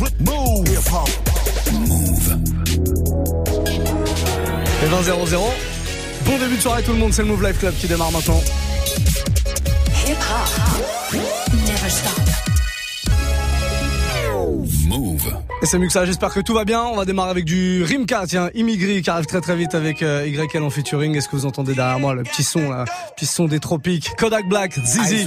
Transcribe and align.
Move. 0.00 0.64
Move. 1.72 2.38
Et 4.82 4.86
20 4.86 5.02
0 5.02 5.52
Bon 6.24 6.38
début 6.38 6.56
de 6.56 6.60
soirée 6.60 6.82
tout 6.82 6.92
le 6.92 6.98
monde, 6.98 7.12
c'est 7.12 7.20
le 7.20 7.28
Move 7.28 7.46
Life 7.46 7.58
Club 7.58 7.74
qui 7.74 7.86
démarre 7.86 8.10
maintenant. 8.10 8.40
Hip 10.06 10.12
hop. 10.12 11.20
Never 11.52 11.90
stop. 11.90 12.12
Move. 14.88 15.34
Et 15.60 15.66
c'est 15.66 15.78
Muxa, 15.78 16.06
j'espère 16.06 16.32
que 16.32 16.40
tout 16.40 16.54
va 16.54 16.64
bien. 16.64 16.82
On 16.82 16.96
va 16.96 17.04
démarrer 17.04 17.30
avec 17.30 17.44
du 17.44 17.84
Rimka, 17.84 18.24
tiens, 18.26 18.48
Immigri 18.54 19.02
qui 19.02 19.10
arrive 19.10 19.26
très 19.26 19.42
très 19.42 19.54
vite 19.54 19.74
avec 19.74 20.02
euh, 20.02 20.26
YL 20.26 20.62
en 20.62 20.70
featuring. 20.70 21.14
Est-ce 21.14 21.28
que 21.28 21.36
vous 21.36 21.44
entendez 21.44 21.74
derrière 21.74 21.98
moi 21.98 22.14
le 22.14 22.22
petit 22.22 22.42
son 22.42 22.70
là, 22.70 22.86
petit 23.16 23.26
son 23.26 23.46
des 23.46 23.60
tropiques 23.60 24.12
Kodak 24.16 24.48
Black, 24.48 24.78
Zizi. 24.82 25.26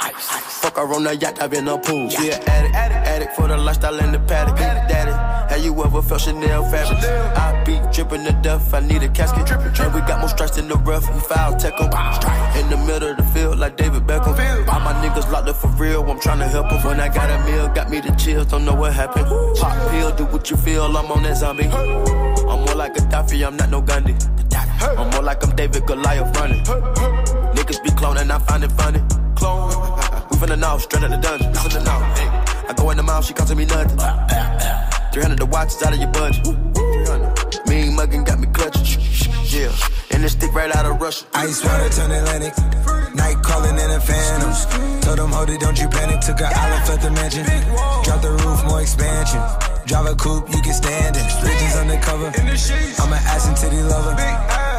Fuck 0.00 0.76
her 0.76 0.94
on 0.94 1.04
the 1.04 1.14
yacht, 1.14 1.42
I've 1.42 1.50
been 1.50 1.68
a 1.68 1.76
pool. 1.76 2.08
She 2.08 2.30
an 2.30 2.42
addict, 2.48 2.74
addict, 2.74 3.06
addict 3.06 3.36
for 3.36 3.48
the 3.48 3.56
lifestyle 3.56 3.98
in 3.98 4.12
the 4.12 4.18
paddock. 4.18 4.56
Daddy, 4.56 5.12
have 5.52 5.62
you 5.62 5.72
ever 5.84 6.00
felt 6.00 6.22
Chanel 6.22 6.64
fabric? 6.70 6.98
I 7.36 7.62
be 7.64 7.78
dripping 7.92 8.24
to 8.24 8.32
death, 8.40 8.72
I 8.72 8.80
need 8.80 9.02
a 9.02 9.08
casket. 9.08 9.50
And 9.50 9.94
we 9.94 10.00
got 10.00 10.20
more 10.20 10.28
strikes 10.30 10.56
in 10.56 10.68
the 10.68 10.76
rough, 10.76 11.06
we 11.12 11.20
foul 11.20 11.54
tech 11.56 11.74
'em. 11.80 11.90
In 12.58 12.70
the 12.70 12.78
middle 12.78 13.10
of 13.10 13.16
the 13.18 13.22
field, 13.34 13.58
like 13.58 13.76
David 13.76 14.06
Beckham. 14.06 14.36
All 14.68 14.80
my 14.80 14.94
niggas 15.04 15.30
locked 15.30 15.48
up 15.48 15.56
for 15.56 15.68
real, 15.68 16.02
I'm 16.10 16.18
tryna 16.18 16.48
help 16.48 16.72
'em. 16.72 16.82
When 16.82 16.98
I 16.98 17.08
got 17.08 17.28
a 17.30 17.38
meal, 17.44 17.68
got 17.68 17.90
me 17.90 18.00
the 18.00 18.12
chills, 18.12 18.46
don't 18.46 18.64
know 18.64 18.74
what 18.74 18.94
happened. 18.94 19.26
Pop 19.58 19.90
pill, 19.90 20.10
do 20.12 20.24
what 20.24 20.50
you 20.50 20.56
feel, 20.56 20.84
I'm 20.96 21.10
on 21.12 21.22
that 21.24 21.36
zombie. 21.36 21.68
I'm 21.68 22.60
more 22.64 22.74
like 22.74 22.96
a 22.96 23.02
Daffy, 23.02 23.44
I'm 23.44 23.56
not 23.56 23.68
no 23.68 23.82
Gandhi. 23.82 24.16
I'm 24.98 25.10
more 25.10 25.22
like 25.22 25.44
I'm 25.44 25.54
David 25.54 25.86
Goliath 25.86 26.34
running. 26.38 26.64
Niggas 27.70 27.84
be 27.84 27.90
cloning, 27.90 28.30
I 28.32 28.38
find 28.40 28.64
it 28.64 28.72
funny. 28.72 28.98
Clone. 29.36 29.70
We 30.30 30.36
finna 30.38 30.58
know, 30.58 30.78
straight 30.78 31.04
out 31.04 31.10
the 31.10 31.18
dungeon. 31.18 31.52
Finna. 31.52 31.86
I 32.68 32.74
go 32.76 32.90
in 32.90 32.96
the 32.96 33.02
mouth, 33.04 33.24
she 33.24 33.32
costing 33.32 33.58
me 33.58 33.64
nothing. 33.64 33.96
300 35.12 35.38
the 35.38 35.46
watch 35.46 35.68
is 35.68 35.82
out 35.82 35.92
of 35.92 36.00
your 36.00 36.10
budget. 36.10 36.42
300. 36.42 37.68
Mean 37.68 37.94
muggin' 37.94 38.26
got 38.26 38.40
me 38.40 38.48
clutching. 38.48 38.98
Yeah. 39.46 39.70
And 40.10 40.24
this 40.24 40.32
stick 40.32 40.52
right 40.52 40.74
out 40.74 40.84
of 40.84 41.00
Russia. 41.00 41.24
Ice 41.34 41.62
water 41.62 41.88
turn 41.90 42.10
Atlantic. 42.10 42.58
Night 43.14 43.38
calling 43.42 43.78
in 43.78 43.90
a 43.90 44.00
phantom. 44.00 44.50
Told 45.02 45.18
them, 45.18 45.30
hold 45.30 45.50
it, 45.50 45.60
don't 45.60 45.78
you 45.78 45.88
panic. 45.88 46.18
Took 46.22 46.40
an 46.40 46.50
island, 46.50 46.84
fled 46.86 47.00
the 47.02 47.10
mansion. 47.12 47.46
Drop 48.02 48.20
the 48.20 48.32
roof, 48.42 48.64
more 48.64 48.80
expansion. 48.82 49.42
Drive 49.86 50.06
a 50.06 50.16
coupe, 50.16 50.50
you 50.50 50.60
can 50.60 50.74
stand 50.74 51.14
it. 51.14 51.22
Bridges 51.38 51.76
undercover. 51.76 52.34
I'm 52.34 53.12
an 53.14 53.22
ass 53.30 53.46
and 53.46 53.56
titty 53.56 53.82
lover. 53.82 54.69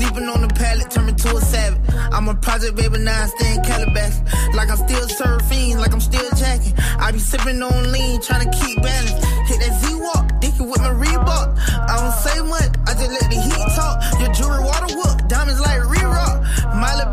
Sleeping 0.00 0.28
on 0.30 0.40
the 0.40 0.48
pallet, 0.48 0.90
turn 0.90 1.04
me 1.04 1.12
to 1.12 1.36
a 1.36 1.40
savage. 1.42 1.78
I'm 2.10 2.26
a 2.26 2.34
project 2.34 2.74
baby, 2.74 2.96
now 3.04 3.22
I 3.22 3.26
stay 3.36 3.52
in 3.52 3.60
Calabash. 3.60 4.16
Like 4.56 4.70
I'm 4.70 4.80
still 4.80 5.04
surfing, 5.04 5.76
like 5.76 5.92
I'm 5.92 6.00
still 6.00 6.24
jacking. 6.40 6.72
I 6.96 7.12
be 7.12 7.18
sipping 7.18 7.60
on 7.60 7.92
lean, 7.92 8.18
trying 8.22 8.48
to 8.48 8.50
keep 8.56 8.80
balance. 8.80 9.12
Hit 9.44 9.60
that 9.60 9.76
Z-Walk, 9.84 10.40
dicky 10.40 10.64
with 10.64 10.80
my 10.80 10.88
Reebok. 10.96 11.52
I 11.84 12.00
don't 12.00 12.16
say 12.16 12.40
much, 12.48 12.72
I 12.88 12.96
just 12.96 13.12
let 13.12 13.28
the 13.28 13.44
heat 13.44 13.68
talk. 13.76 14.00
Your 14.24 14.32
jewelry 14.32 14.64
water 14.64 14.88
whoop, 14.96 15.28
diamonds 15.28 15.60
like 15.60 15.84
re-rock. 15.84 16.48
My 16.80 16.96
little 16.96 17.12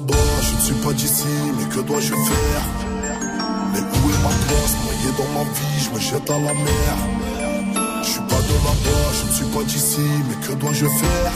Je 0.00 0.56
ne 0.56 0.60
suis 0.60 0.74
pas 0.74 0.92
d'ici, 0.92 1.26
mais 1.58 1.64
que 1.64 1.80
dois-je 1.80 2.14
faire? 2.14 2.62
Mais 3.72 3.80
où 3.80 4.10
est 4.10 4.22
ma 4.22 4.30
place? 4.46 4.74
Noyé 4.84 5.10
dans 5.18 5.38
ma 5.38 5.44
vie, 5.44 5.84
je 5.84 5.90
me 5.90 6.00
jette 6.00 6.30
à 6.30 6.38
la 6.38 6.54
mer. 6.54 6.94
Je 8.02 8.08
suis 8.08 8.20
pas 8.20 8.36
de 8.36 8.54
là-bas, 8.64 9.12
je 9.12 9.26
ne 9.28 9.32
suis 9.32 9.44
pas 9.44 9.62
d'ici, 9.64 10.00
mais 10.28 10.46
que 10.46 10.52
dois-je 10.54 10.86
faire? 10.86 11.32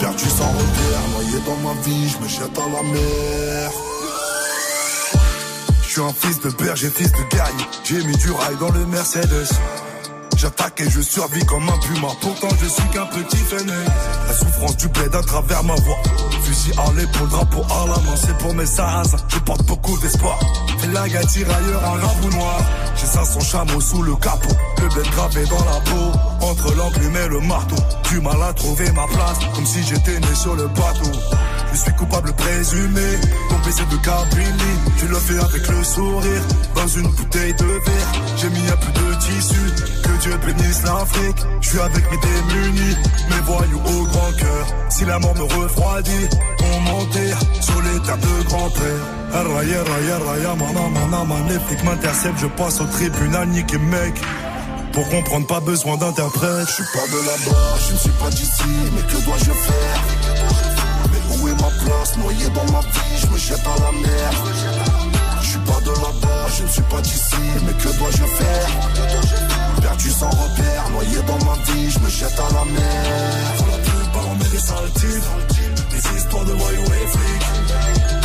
Perdu 0.00 0.24
sans 0.24 0.44
repère, 0.44 1.00
noyé 1.14 1.40
dans 1.46 1.56
ma 1.68 1.80
vie, 1.82 2.08
je 2.08 2.18
me 2.22 2.28
jette 2.28 2.58
à 2.58 2.68
la 2.68 2.82
mer. 2.82 3.70
Je 5.82 5.88
suis 5.88 6.02
un 6.02 6.12
fils 6.12 6.40
de 6.40 6.50
berger, 6.50 6.90
fils 6.90 7.12
de 7.12 7.36
gagne. 7.36 7.66
J'ai 7.82 8.04
mis 8.04 8.16
du 8.16 8.30
rail 8.30 8.56
dans 8.60 8.70
le 8.70 8.84
Mercedes. 8.86 9.48
J'attaque 10.36 10.82
et 10.82 10.90
je 10.90 11.00
survis 11.00 11.44
comme 11.46 11.68
un 11.68 11.78
puma. 11.78 12.08
Pourtant, 12.20 12.48
je 12.62 12.68
suis 12.68 12.88
qu'un 12.90 13.06
petit 13.06 13.38
fennec. 13.38 13.88
La 14.28 14.34
souffrance 14.34 14.76
du 14.76 14.86
bled 14.88 15.14
à 15.14 15.22
travers 15.22 15.64
ma 15.64 15.74
voix. 15.74 15.98
Fusil 16.48 16.72
à 16.78 16.92
l'épaule, 16.94 17.28
drapeau 17.28 17.62
à 17.70 17.86
la 17.86 17.98
main, 17.98 18.16
c'est 18.16 18.36
pour 18.38 18.54
mes 18.54 18.64
sarrasins. 18.64 19.18
Je 19.28 19.38
porte 19.40 19.66
beaucoup 19.66 19.98
d'espoir. 19.98 20.38
La 20.94 21.06
gars 21.06 21.22
tirailleur, 21.24 21.84
un 21.84 22.00
rabou 22.00 22.30
noir. 22.30 22.60
J'ai 22.96 23.04
500 23.04 23.40
chameaux 23.40 23.80
sous 23.82 24.02
le 24.02 24.16
capot. 24.16 24.56
Le 24.80 24.88
bled 24.88 25.10
gravé 25.10 25.44
dans 25.44 25.64
la 25.66 25.80
peau. 25.80 26.18
Entre 26.40 26.74
l'enclume 26.74 27.16
et 27.16 27.28
le 27.28 27.40
marteau, 27.40 27.76
du 28.08 28.20
mal 28.20 28.42
à 28.42 28.54
trouver 28.54 28.90
ma 28.92 29.06
place, 29.08 29.38
comme 29.54 29.66
si 29.66 29.82
j'étais 29.82 30.18
né 30.18 30.34
sur 30.34 30.54
le 30.54 30.68
bateau. 30.68 31.12
Je 31.72 31.78
suis 31.78 31.92
coupable 31.92 32.32
présumé, 32.32 33.18
ton 33.48 33.58
baiser 33.64 33.84
de 33.90 33.96
Cabrini. 33.96 34.72
Tu 34.98 35.06
le 35.06 35.16
fais 35.16 35.38
avec 35.38 35.68
le 35.68 35.84
sourire, 35.84 36.42
dans 36.74 36.88
une 36.88 37.08
bouteille 37.08 37.54
de 37.54 37.64
verre. 37.64 38.12
J'ai 38.36 38.50
mis 38.50 38.66
un 38.68 38.76
peu 38.76 38.92
de 39.00 39.14
tissu, 39.16 39.84
que 40.02 40.22
Dieu 40.22 40.38
bénisse 40.44 40.82
l'Afrique. 40.82 41.36
Je 41.60 41.68
suis 41.68 41.80
avec 41.80 42.04
mes 42.10 42.18
démunis, 42.18 42.96
mes 43.30 43.40
voyous 43.44 43.80
au 43.84 44.04
grand 44.06 44.32
cœur. 44.38 44.66
Si 44.88 45.04
la 45.04 45.18
mort 45.18 45.34
me 45.36 45.42
refroidit, 45.42 46.28
on 46.62 46.80
m'enterre 46.80 47.38
sur 47.60 47.80
les 47.82 48.00
terres 48.00 48.18
de 48.18 48.44
grand-père. 48.44 49.18
Raya, 49.32 49.84
raya, 49.84 50.18
raya, 50.26 50.54
mana, 50.54 50.88
mana, 50.88 51.24
m'intercepte, 51.84 52.38
je 52.40 52.46
passe 52.46 52.80
au 52.80 52.86
tribunal, 52.86 53.48
nique 53.48 53.78
mec. 53.78 54.14
Pour 54.92 55.08
comprendre, 55.10 55.46
pas 55.46 55.60
besoin 55.60 55.96
d'interprète. 55.96 56.66
Je 56.66 56.72
suis 56.72 56.84
pas 56.92 57.06
de 57.06 57.26
là-bas, 57.26 57.78
je 57.86 57.92
ne 57.92 57.98
suis 57.98 58.10
pas 58.10 58.30
d'ici, 58.30 58.62
mais 58.94 59.02
que 59.02 59.24
dois-je 59.24 59.44
faire? 59.44 60.67
Ma 61.60 61.70
place 61.84 62.16
Noyé 62.16 62.48
dans 62.50 62.72
ma 62.72 62.80
vie, 62.80 63.18
je 63.20 63.26
me 63.28 63.38
jette 63.38 63.66
à 63.66 63.80
la 63.80 63.92
mer. 63.92 64.30
Je 65.42 65.48
suis 65.50 65.58
pas 65.60 65.80
de 65.80 65.90
là-bas, 65.90 66.46
je 66.56 66.62
ne 66.64 66.68
suis 66.68 66.82
pas 66.82 67.00
d'ici, 67.00 67.44
mais 67.64 67.72
que 67.72 67.98
dois-je 67.98 68.24
faire? 68.24 68.68
Perdu 69.80 70.10
sans 70.10 70.30
repère, 70.30 70.88
noyé 70.90 71.18
dans 71.26 71.44
ma 71.44 71.54
vie, 71.66 71.90
je 71.90 71.98
me 72.00 72.08
jette 72.08 72.38
à 72.38 72.48
la 72.54 72.64
mer. 72.64 73.54
Pour 73.56 73.66
la 73.66 73.78
plupart, 73.78 74.28
on 74.30 74.34
met 74.36 74.50
des 74.50 74.58
sales 74.58 74.92
types, 74.94 75.30
des 75.90 76.18
histoires 76.18 76.44
de 76.44 76.52
voyous 76.52 76.84
et 76.84 77.06
flics. 77.14 77.48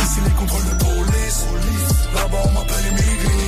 Ici, 0.04 0.20
les 0.24 0.30
contrôles 0.32 0.64
de 0.64 0.84
police, 0.84 1.44
là-bas, 2.14 2.42
on 2.44 2.50
m'appelle 2.52 2.86
immigré. 2.90 3.38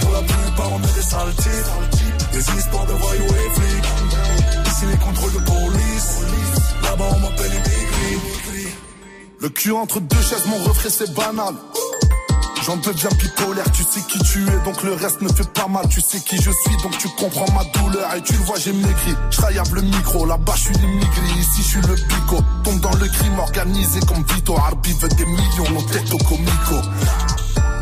Pour 0.00 0.12
la 0.12 0.22
plupart, 0.22 0.72
on 0.72 0.78
met 0.78 0.92
des 0.94 1.02
sales 1.02 1.34
types, 1.36 2.32
des 2.32 2.58
histoires 2.58 2.86
de 2.86 2.92
voyous 2.92 3.24
et 3.24 3.60
flics. 3.60 3.90
Ici, 4.66 4.84
les 4.90 4.98
contrôles 4.98 5.32
de 5.32 5.38
police, 5.38 6.10
là-bas, 6.82 7.10
on 7.16 7.18
m'appelle 7.20 7.52
immigré. 7.52 7.67
Le 9.40 9.48
cul 9.48 9.70
entre 9.70 10.00
deux 10.00 10.20
chaises, 10.20 10.46
mon 10.46 10.58
refrain, 10.64 10.88
c'est 10.90 11.14
banal. 11.14 11.54
J'en 12.66 12.76
deviens 12.76 13.08
bipolaire, 13.10 13.70
tu 13.70 13.84
sais 13.84 14.00
qui 14.08 14.18
tu 14.18 14.42
es, 14.42 14.64
donc 14.64 14.82
le 14.82 14.94
reste 14.94 15.20
ne 15.22 15.28
fait 15.28 15.48
pas 15.52 15.68
mal. 15.68 15.88
Tu 15.88 16.00
sais 16.00 16.18
qui 16.18 16.36
je 16.36 16.50
suis, 16.50 16.76
donc 16.82 16.98
tu 16.98 17.08
comprends 17.16 17.46
ma 17.52 17.62
douleur. 17.78 18.12
Et 18.16 18.22
tu 18.22 18.34
vois, 18.34 18.56
j'ai 18.58 18.72
maigri. 18.72 19.14
Je 19.30 19.74
le 19.74 19.82
micro, 19.82 20.26
là-bas 20.26 20.54
je 20.56 20.62
suis 20.64 20.74
l'immigré, 20.74 21.26
ici 21.38 21.62
je 21.62 21.68
suis 21.68 21.80
le 21.82 21.94
pico. 21.94 22.42
Tombe 22.64 22.80
dans 22.80 22.94
le 22.94 23.06
crime 23.06 23.38
organisé 23.38 24.00
comme 24.00 24.24
Vito. 24.34 24.56
Arbi 24.56 24.92
veut 24.94 25.08
des 25.08 25.26
millions, 25.26 25.70
nos 25.72 25.82
têtes 25.82 26.12
au 26.12 26.18
comico. 26.18 26.74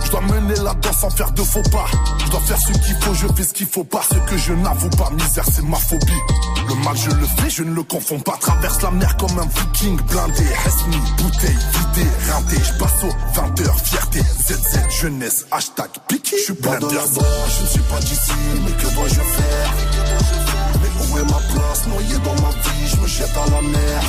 Je 0.07 0.13
dois 0.13 0.21
mener 0.21 0.55
la 0.63 0.73
danse 0.75 1.01
sans 1.01 1.11
faire 1.11 1.33
de 1.33 1.43
faux 1.43 1.65
pas. 1.73 1.87
Je 2.25 2.31
dois 2.31 2.41
faire 2.43 2.59
ce 2.59 2.71
qu'il 2.71 2.95
faut, 3.01 3.13
je 3.13 3.27
fais 3.35 3.43
ce 3.43 3.53
qu'il 3.53 3.67
faut 3.67 3.83
pas. 3.83 4.03
Ce 4.09 4.15
que 4.31 4.39
je 4.39 4.53
n'avoue 4.53 4.89
pas, 4.91 5.11
misère, 5.11 5.45
c'est 5.53 5.65
ma 5.65 5.77
phobie. 5.79 6.23
Le 6.69 6.75
mal, 6.85 6.97
je 6.97 7.11
le 7.11 7.27
fais, 7.27 7.51
je 7.51 7.65
ne 7.65 7.75
le 7.75 7.83
confonds 7.83 8.21
pas. 8.21 8.37
Traverse 8.41 8.81
la 8.83 8.93
mer 8.93 9.17
comme 9.17 9.37
un 9.37 9.47
viking 9.47 10.01
blindé. 10.03 10.45
Resmi, 10.65 10.97
bouteille, 11.19 11.59
vidée, 11.73 12.09
rinté. 12.31 12.57
Je 12.57 12.79
passe 12.79 13.03
aux 13.03 13.37
20h, 13.37 13.85
fierté. 13.85 14.21
ZZ, 14.21 14.79
jeunesse, 15.01 15.45
hashtag 15.51 15.91
piqué. 16.07 16.37
Je 16.39 16.45
suis 16.45 16.55
pas 16.55 16.77
de 16.77 16.87
là-bas, 16.87 17.27
je 17.59 17.63
ne 17.63 17.67
suis 17.67 17.81
pas 17.81 17.99
d'ici. 17.99 18.33
Mais 18.65 18.73
que 18.81 18.95
dois-je 18.95 19.15
faire? 19.15 19.73
Mais 20.83 20.89
où 21.03 21.19
est 21.19 21.25
ma 21.25 21.41
place? 21.53 21.87
Noyé 21.89 22.17
dans 22.19 22.43
ma 22.43 22.51
vie, 22.51 22.89
je 22.95 22.97
me 22.99 23.09
jette 23.09 23.37
à 23.37 23.51
la 23.51 23.61
mer. 23.61 24.03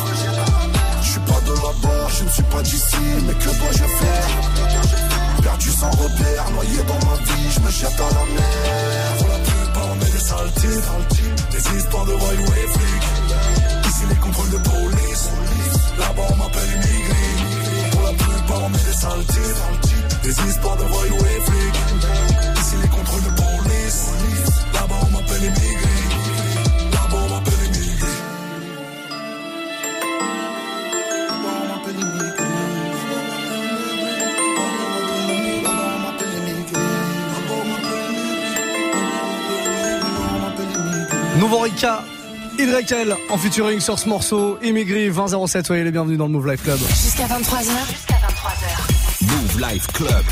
Je 1.01 1.09
suis 1.09 1.19
pas 1.21 1.41
de 1.43 1.53
là-bas, 1.53 2.07
je 2.19 2.23
ne 2.23 2.29
suis 2.29 2.43
pas 2.43 2.61
d'ici. 2.61 2.97
Mais 3.25 3.33
que 3.33 3.45
dois-je 3.45 3.83
faire? 3.83 5.06
Perdu 5.41 5.69
sans 5.69 5.91
repère, 5.91 6.51
noyé 6.51 6.77
dans 6.87 6.99
ma 7.07 7.15
vie, 7.15 7.51
je 7.51 7.59
me 7.59 7.71
jette 7.71 7.99
à 7.99 8.09
la 8.09 8.25
mer. 8.35 9.17
Pour 9.17 9.27
la 9.27 9.39
plupart, 9.39 9.87
on 9.91 9.95
met 9.95 10.11
des 10.11 10.19
sales 10.19 10.51
types, 10.55 11.49
des 11.51 11.77
histoires 11.77 12.05
de 12.05 12.13
voyous 12.13 12.53
et 12.63 12.67
flics. 12.73 13.09
Ici, 13.87 14.03
les 14.09 14.15
contrôles 14.15 14.49
de 14.49 14.57
police, 14.57 15.29
là-bas, 15.99 16.27
on 16.31 16.35
m'appelle 16.35 16.69
immigré. 16.75 17.91
Pour 17.91 18.01
la 18.01 18.13
plupart, 18.13 18.63
on 18.63 18.69
met 18.69 18.77
des 18.77 18.93
sales 18.93 19.25
types, 19.25 20.21
des 20.23 20.49
histoires 20.49 20.77
de 20.77 20.83
voyous 20.83 21.25
et 21.25 21.41
flics. 21.51 21.81
Ici, 22.59 22.75
les 22.81 22.89
contrôles 22.89 23.23
de 23.23 23.29
police, 23.29 23.46
Nouveau 41.39 41.59
Rika, 41.59 42.03
Idrekel 42.57 43.15
en 43.29 43.37
featuring 43.37 43.79
sur 43.79 43.99
ce 43.99 44.09
morceau. 44.09 44.57
Immigré 44.63 45.09
2007, 45.09 45.67
soyez 45.67 45.83
les 45.83 45.91
bienvenus 45.91 46.17
dans 46.17 46.25
le 46.25 46.31
Move 46.31 46.49
Life 46.49 46.63
Club. 46.63 46.79
Jusqu'à 46.79 47.27
23h. 47.27 47.67
Jusqu'à 47.89 48.15
23h. 48.15 49.21
Move 49.21 49.71
Life 49.71 49.87
Club. 49.93 50.23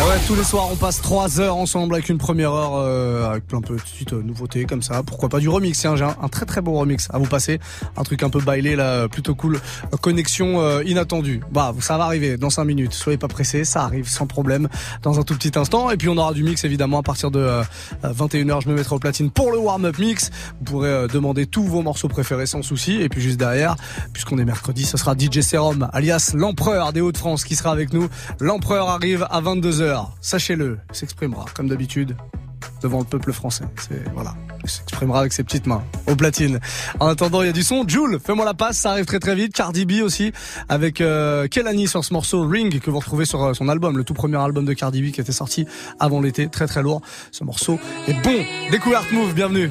Ah 0.00 0.08
ouais, 0.08 0.14
tous 0.26 0.34
les 0.34 0.42
soirs, 0.42 0.68
on 0.72 0.74
passe 0.76 1.00
3 1.00 1.40
heures 1.40 1.56
ensemble 1.56 1.94
avec 1.94 2.08
une 2.08 2.18
première 2.18 2.52
heure 2.52 2.72
euh, 2.74 3.30
avec 3.30 3.46
plein 3.46 3.60
de 3.60 3.66
petites 3.66 4.14
euh, 4.14 4.22
nouveautés 4.22 4.64
comme 4.64 4.82
ça. 4.82 5.02
Pourquoi 5.02 5.28
pas 5.28 5.38
du 5.38 5.48
remix 5.48 5.84
hein, 5.84 5.94
J'ai 5.96 6.04
un, 6.04 6.28
très 6.28 6.44
très 6.44 6.60
beau 6.60 6.72
remix 6.72 7.08
à 7.12 7.18
vous 7.18 7.26
passer. 7.26 7.60
Un 7.96 8.02
truc 8.02 8.22
un 8.22 8.30
peu 8.30 8.40
bailé 8.40 8.74
là, 8.74 9.06
plutôt 9.08 9.34
cool. 9.34 9.56
Euh, 9.56 9.96
Connexion 10.00 10.60
euh, 10.60 10.82
inattendue. 10.84 11.40
Bah, 11.52 11.74
ça 11.80 11.98
va 11.98 12.04
arriver 12.04 12.36
dans 12.36 12.50
5 12.50 12.64
minutes. 12.64 12.94
Soyez 12.94 13.18
pas 13.18 13.28
pressés, 13.28 13.64
ça 13.64 13.84
arrive 13.84 14.08
sans 14.08 14.26
problème 14.26 14.68
dans 15.02 15.20
un 15.20 15.22
tout 15.22 15.34
petit 15.34 15.56
instant. 15.56 15.90
Et 15.90 15.96
puis 15.96 16.08
on 16.08 16.16
aura 16.16 16.32
du 16.32 16.42
mix 16.42 16.64
évidemment 16.64 16.98
à 16.98 17.02
partir 17.02 17.30
de 17.30 17.38
euh, 17.38 17.62
21h. 18.02 18.62
Je 18.62 18.68
me 18.70 18.74
mettrai 18.74 18.96
au 18.96 18.98
platine 18.98 19.30
pour 19.30 19.52
le 19.52 19.58
warm-up 19.58 19.98
mix. 19.98 20.30
Vous 20.58 20.64
pourrez 20.64 20.88
euh, 20.88 21.06
demander 21.06 21.46
tous 21.46 21.64
vos 21.64 21.82
morceaux 21.82 22.08
préférés 22.08 22.46
sans 22.46 22.62
souci. 22.62 23.00
Et 23.00 23.08
puis 23.08 23.20
juste 23.20 23.38
derrière, 23.38 23.76
puisqu'on 24.12 24.38
est 24.38 24.44
mercredi, 24.44 24.84
ce 24.84 24.96
sera 24.96 25.14
DJ 25.14 25.42
Serum, 25.42 25.88
alias 25.92 26.32
l'empereur 26.34 26.92
des 26.92 27.00
Hauts-de-France 27.00 27.44
qui 27.44 27.54
sera 27.56 27.70
avec 27.70 27.92
nous. 27.92 28.08
L'empereur 28.40 28.88
arrive 28.88 29.26
à 29.30 29.40
22h. 29.40 29.81
Sachez-le, 30.20 30.78
s'exprimera 30.92 31.46
comme 31.54 31.68
d'habitude 31.68 32.16
devant 32.82 33.00
le 33.00 33.04
peuple 33.04 33.32
français. 33.32 33.64
C'est 33.76 34.04
voilà, 34.14 34.34
il 34.62 34.70
s'exprimera 34.70 35.20
avec 35.20 35.32
ses 35.32 35.44
petites 35.44 35.66
mains 35.66 35.82
au 36.06 36.14
platine. 36.14 36.60
En 37.00 37.08
attendant, 37.08 37.42
il 37.42 37.46
y 37.46 37.48
a 37.48 37.52
du 37.52 37.62
son. 37.62 37.86
Jules, 37.86 38.18
fais-moi 38.24 38.44
la 38.44 38.54
passe, 38.54 38.78
ça 38.78 38.92
arrive 38.92 39.04
très 39.04 39.18
très 39.18 39.34
vite. 39.34 39.54
Cardi 39.54 39.84
B 39.84 40.02
aussi 40.02 40.32
avec 40.68 41.00
euh, 41.00 41.48
Kelani 41.48 41.88
sur 41.88 42.04
ce 42.04 42.12
morceau 42.12 42.46
Ring 42.46 42.80
que 42.80 42.90
vous 42.90 42.98
retrouvez 42.98 43.24
sur 43.24 43.42
euh, 43.42 43.54
son 43.54 43.68
album, 43.68 43.96
le 43.96 44.04
tout 44.04 44.14
premier 44.14 44.38
album 44.38 44.64
de 44.64 44.72
Cardi 44.72 45.02
B 45.02 45.12
qui 45.12 45.20
était 45.20 45.32
sorti 45.32 45.66
avant 45.98 46.20
l'été, 46.20 46.48
très 46.48 46.66
très 46.66 46.82
lourd. 46.82 47.02
Ce 47.30 47.44
morceau 47.44 47.78
est 48.06 48.14
bon. 48.22 48.44
Découverte 48.70 49.10
Move, 49.12 49.34
bienvenue. 49.34 49.70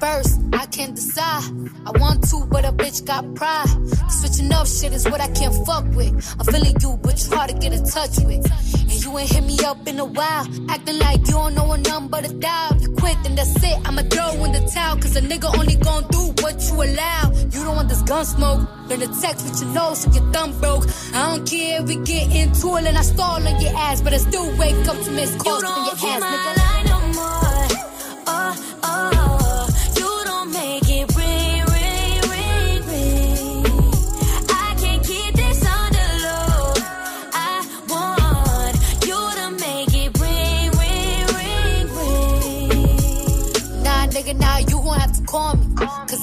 First? 0.00 0.40
I 0.52 0.66
can't 0.66 0.94
decide. 0.94 1.44
I 1.86 1.90
want 1.98 2.28
to, 2.30 2.46
but 2.50 2.64
a 2.64 2.72
bitch 2.72 3.04
got 3.04 3.34
pride. 3.34 3.68
Switching 4.08 4.52
up 4.52 4.66
shit 4.66 4.92
is 4.92 5.04
what 5.04 5.20
I 5.20 5.28
can't 5.32 5.54
fuck 5.66 5.84
with. 5.94 6.12
I'm 6.38 6.46
feeling 6.46 6.76
you, 6.80 6.98
but 7.02 7.22
you 7.22 7.36
hard 7.36 7.50
to 7.50 7.56
get 7.56 7.72
in 7.72 7.84
touch 7.84 8.18
with. 8.20 8.44
And 8.90 9.04
you 9.04 9.18
ain't 9.18 9.30
hit 9.30 9.44
me 9.44 9.58
up 9.64 9.86
in 9.86 9.98
a 9.98 10.04
while. 10.04 10.46
Acting 10.70 10.98
like 10.98 11.20
you 11.26 11.34
don't 11.34 11.54
know 11.54 11.72
a 11.72 11.78
number 11.78 12.16
but 12.16 12.30
a 12.30 12.32
dial. 12.34 12.76
You 12.80 12.90
quit, 12.94 13.16
then 13.22 13.34
that's 13.34 13.62
it. 13.62 13.78
I'ma 13.84 14.02
throw 14.02 14.44
in 14.44 14.52
the 14.52 14.62
towel. 14.72 14.96
Cause 14.96 15.16
a 15.16 15.20
nigga 15.20 15.48
only 15.58 15.76
gon' 15.76 16.04
do 16.08 16.22
what 16.42 16.56
you 16.68 16.74
allow. 16.82 17.30
You 17.52 17.64
don't 17.64 17.76
want 17.76 17.88
this 17.88 18.02
gun 18.02 18.24
smoke. 18.24 18.60
Learn 18.88 19.00
to 19.00 19.10
text 19.20 19.44
with 19.44 19.60
your 19.60 19.70
nose 19.72 20.00
so 20.02 20.10
your 20.12 20.26
thumb 20.32 20.58
broke. 20.60 20.84
I 21.12 21.20
don't 21.28 21.46
care 21.46 21.82
if 21.82 21.88
we 21.88 21.96
get 21.96 22.34
into 22.34 22.76
it 22.76 22.86
and 22.86 22.96
I 22.96 23.02
stall 23.02 23.46
on 23.46 23.60
your 23.60 23.76
ass. 23.76 24.00
But 24.00 24.14
I 24.14 24.18
still 24.18 24.48
wake 24.56 24.86
up 24.88 24.96
to 25.04 25.10
miss 25.10 25.32
You 25.32 25.38
calls 25.40 25.62
your 25.62 25.72
don't 25.72 25.98
hear 25.98 26.16
ass, 26.16 26.22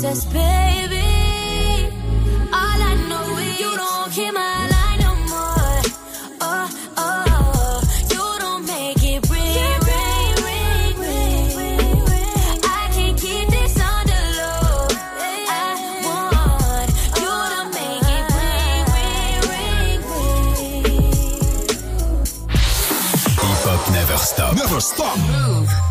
says, 0.00 0.24
baby, 0.26 1.10
all 2.52 2.80
I 2.90 2.94
know 3.08 3.36
is 3.38 3.58
you 3.58 3.76
don't 3.76 4.12
hear 4.12 4.32
my 4.32 4.68
line 4.74 5.00
no 5.00 5.12
more. 5.32 5.82
Oh, 6.40 6.68
oh, 6.96 7.24
oh. 7.34 7.80
you 8.12 8.24
don't 8.38 8.64
make 8.64 9.02
it 9.02 9.28
ring, 9.28 9.80
ring, 9.90 10.34
ring, 10.46 10.94
ring, 11.58 12.60
I 12.62 12.88
can't 12.94 13.18
keep 13.18 13.48
this 13.50 13.74
on 13.80 14.06
the 14.12 14.20
low. 14.38 14.86
I 15.50 15.66
want 16.06 16.90
you 17.22 17.34
to 17.54 17.62
make 17.78 18.08
it 18.18 18.26
ring, 18.38 18.84
ring, 18.94 19.40
ring, 19.50 20.00
ring. 20.62 21.02
Hip 23.42 23.62
hop 23.66 23.82
never 23.90 24.16
stop. 24.16 24.54
Never 24.54 24.80
stop. 24.80 25.18
Move. 25.18 25.87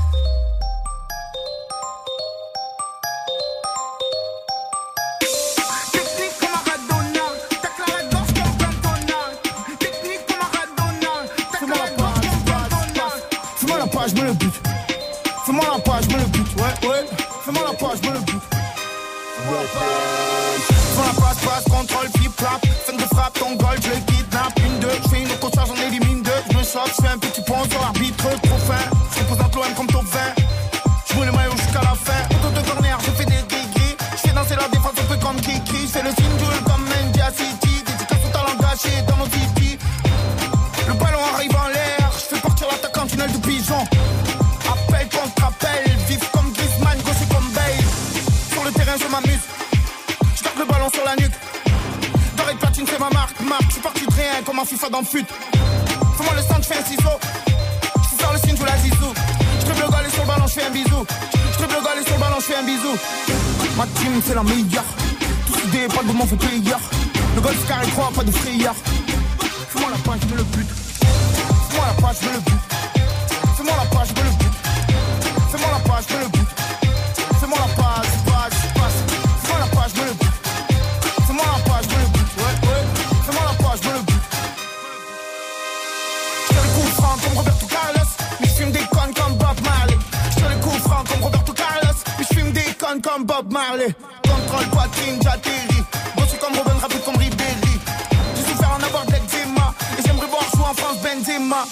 Benzema. 101.04 101.66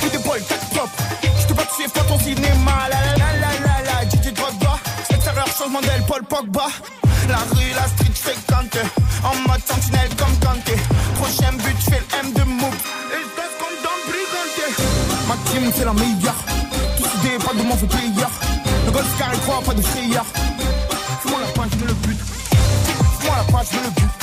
Coup 0.00 0.08
de 0.10 0.18
bol, 0.18 0.40
tac 0.48 0.60
top. 0.74 0.90
J'te 1.40 1.54
pas 1.54 1.66
suivre 1.74 1.92
pas 1.92 2.00
ton 2.02 2.18
cinéma. 2.18 2.88
La 2.90 3.00
la 3.00 3.12
la 3.16 3.32
la 3.40 3.50
la 3.66 3.82
la, 3.84 4.08
Gigi 4.10 4.32
Drogba. 4.32 4.78
Extérieur, 5.10 5.46
changement 5.56 5.80
d'aile, 5.80 6.04
Paul 6.06 6.22
Pogba. 6.24 6.66
La 7.28 7.36
rue, 7.36 7.72
la 7.74 7.86
street, 7.88 8.12
j'fais 8.14 8.36
Kanté. 8.48 8.80
En 9.24 9.34
mode 9.48 9.60
sentinelle 9.66 10.08
comme 10.16 10.36
Kanté. 10.38 10.76
Prochain 11.20 11.52
but, 11.52 11.76
j'fais 11.80 12.00
le 12.00 12.26
M 12.26 12.32
de 12.32 12.42
Moup. 12.44 12.74
Et 13.12 13.22
j'pèse 13.24 13.54
comme 13.60 13.76
dans 13.84 13.98
Brigante? 14.08 14.58
Ma 15.28 15.34
team, 15.50 15.72
c'est 15.76 15.84
la 15.84 15.92
meilleure. 15.92 16.40
Tous 16.96 17.10
idées, 17.18 17.38
pas 17.44 17.54
de 17.54 17.62
mon 17.62 17.76
fait 17.76 17.86
player. 17.86 18.32
Le 18.86 18.90
golf 18.90 19.18
carré 19.18 19.36
3, 19.36 19.62
pas 19.62 19.74
de 19.74 19.82
frayeur. 19.82 20.24
Fais-moi 21.22 21.40
la 21.40 21.52
page, 21.52 21.70
j'mets 21.72 21.86
le 21.86 21.94
but. 21.94 22.18
Fais-moi 23.20 23.36
la 23.36 23.52
page, 23.52 23.66
j'mets 23.72 23.82
le 23.82 23.90
but. 23.90 24.17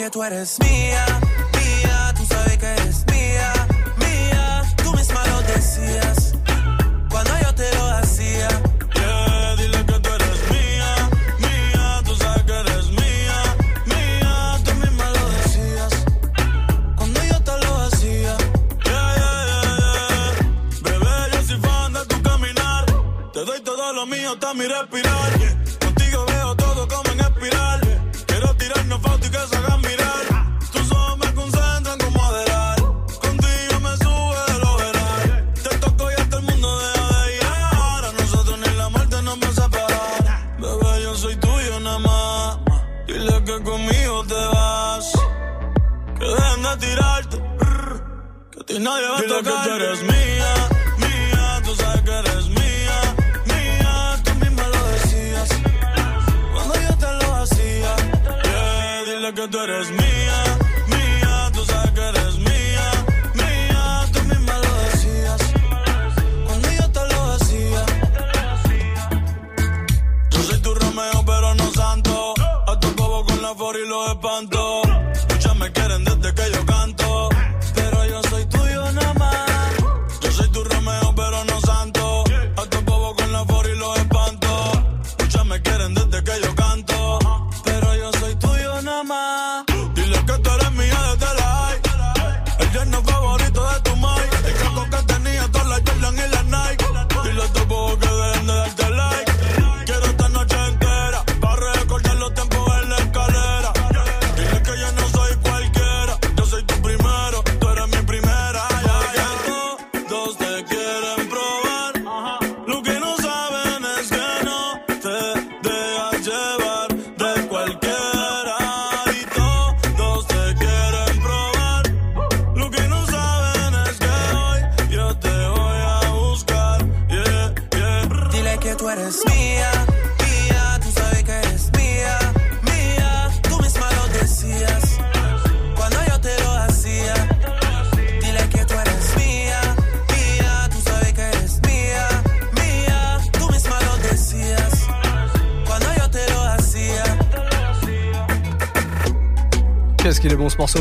que 0.00 0.10
tú 0.10 0.22
eres 0.22 0.58
mía. 0.60 1.29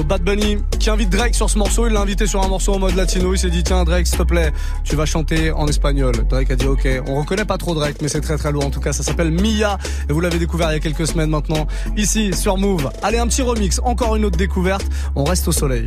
Bad 0.09 0.23
Bunny 0.23 0.57
qui 0.79 0.89
invite 0.89 1.11
Drake 1.11 1.35
sur 1.35 1.51
ce 1.51 1.59
morceau. 1.59 1.85
Il 1.85 1.93
l'a 1.93 2.01
invité 2.01 2.25
sur 2.25 2.43
un 2.43 2.47
morceau 2.47 2.73
en 2.73 2.79
mode 2.79 2.95
latino. 2.95 3.31
Il 3.35 3.37
s'est 3.37 3.51
dit 3.51 3.61
tiens 3.61 3.83
Drake 3.83 4.07
s'il 4.07 4.17
te 4.17 4.23
plaît, 4.23 4.51
tu 4.83 4.95
vas 4.95 5.05
chanter 5.05 5.51
en 5.51 5.67
espagnol. 5.67 6.15
Drake 6.27 6.49
a 6.49 6.55
dit 6.55 6.65
ok. 6.65 6.87
On 7.07 7.19
reconnaît 7.19 7.45
pas 7.45 7.59
trop 7.59 7.75
Drake 7.75 7.97
mais 8.01 8.07
c'est 8.07 8.19
très 8.19 8.35
très 8.35 8.51
lourd 8.51 8.65
en 8.65 8.71
tout 8.71 8.79
cas. 8.79 8.91
Ça 8.91 9.03
s'appelle 9.03 9.29
Mia 9.29 9.77
et 10.09 10.13
vous 10.13 10.19
l'avez 10.19 10.39
découvert 10.39 10.71
il 10.71 10.73
y 10.73 10.77
a 10.77 10.79
quelques 10.79 11.05
semaines 11.05 11.29
maintenant 11.29 11.67
ici 11.95 12.33
sur 12.33 12.57
Move. 12.57 12.89
Allez 13.03 13.19
un 13.19 13.27
petit 13.27 13.43
remix, 13.43 13.79
encore 13.83 14.15
une 14.15 14.25
autre 14.25 14.37
découverte. 14.37 14.87
On 15.15 15.25
reste 15.25 15.47
au 15.47 15.51
soleil. 15.51 15.85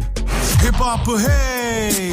Hip 0.62 0.76
-hop, 0.78 1.18
hey 1.18 2.12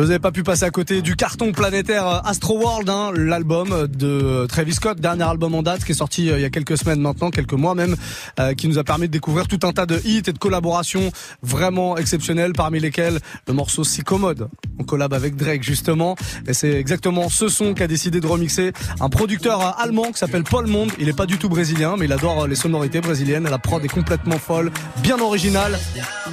Vous 0.00 0.06
n'avez 0.06 0.18
pas 0.18 0.32
pu 0.32 0.42
passer 0.42 0.64
à 0.64 0.70
côté 0.70 1.02
du 1.02 1.14
carton 1.14 1.52
planétaire 1.52 2.06
euh, 2.06 2.18
Astro 2.24 2.56
World, 2.58 2.88
hein, 2.88 3.12
l'album 3.14 3.86
de 3.86 4.46
Travis 4.46 4.72
Scott, 4.72 4.98
dernier 4.98 5.24
album 5.24 5.54
en 5.54 5.62
date 5.62 5.84
qui 5.84 5.92
est 5.92 5.94
sorti 5.94 6.30
euh, 6.30 6.38
il 6.38 6.42
y 6.42 6.46
a 6.46 6.48
quelques 6.48 6.78
semaines 6.78 7.00
maintenant, 7.00 7.30
quelques 7.30 7.52
mois 7.52 7.74
même, 7.74 7.96
euh, 8.38 8.54
qui 8.54 8.66
nous 8.66 8.78
a 8.78 8.84
permis 8.84 9.08
de 9.08 9.12
découvrir 9.12 9.46
tout 9.46 9.58
un 9.62 9.72
tas 9.72 9.84
de 9.84 10.00
hits 10.02 10.22
et 10.26 10.32
de 10.32 10.38
collaborations 10.38 11.12
vraiment 11.42 11.98
exceptionnelles, 11.98 12.54
parmi 12.54 12.80
lesquelles 12.80 13.18
le 13.46 13.52
morceau 13.52 13.84
Si 13.84 14.00
Commode, 14.00 14.48
en 14.78 14.84
collab 14.84 15.12
avec 15.12 15.36
Drake 15.36 15.62
justement. 15.62 16.16
Et 16.46 16.54
c'est 16.54 16.72
exactement 16.72 17.28
ce 17.28 17.48
son 17.48 17.74
qu'a 17.74 17.86
décidé 17.86 18.20
de 18.20 18.26
remixer 18.26 18.72
un 19.00 19.10
producteur 19.10 19.78
allemand 19.78 20.12
qui 20.12 20.18
s'appelle 20.18 20.44
Paul 20.44 20.66
Monde. 20.66 20.92
Il 20.98 21.06
n'est 21.06 21.12
pas 21.12 21.26
du 21.26 21.36
tout 21.36 21.50
brésilien, 21.50 21.96
mais 21.98 22.06
il 22.06 22.12
adore 22.14 22.46
les 22.46 22.56
sonorités 22.56 23.02
brésiliennes. 23.02 23.44
La 23.50 23.58
prod 23.58 23.84
est 23.84 23.88
complètement 23.88 24.38
folle, 24.38 24.72
bien 25.02 25.20
originale. 25.20 25.78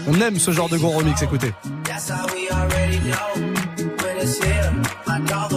On 0.07 0.21
aime 0.21 0.39
ce 0.39 0.51
genre 0.51 0.69
de 0.69 0.77
gros 0.77 0.91
remix, 0.91 1.21
écoutez. 1.21 1.51
That's. 4.27 5.07
Like 5.07 5.31
all 5.33 5.47
the 5.47 5.56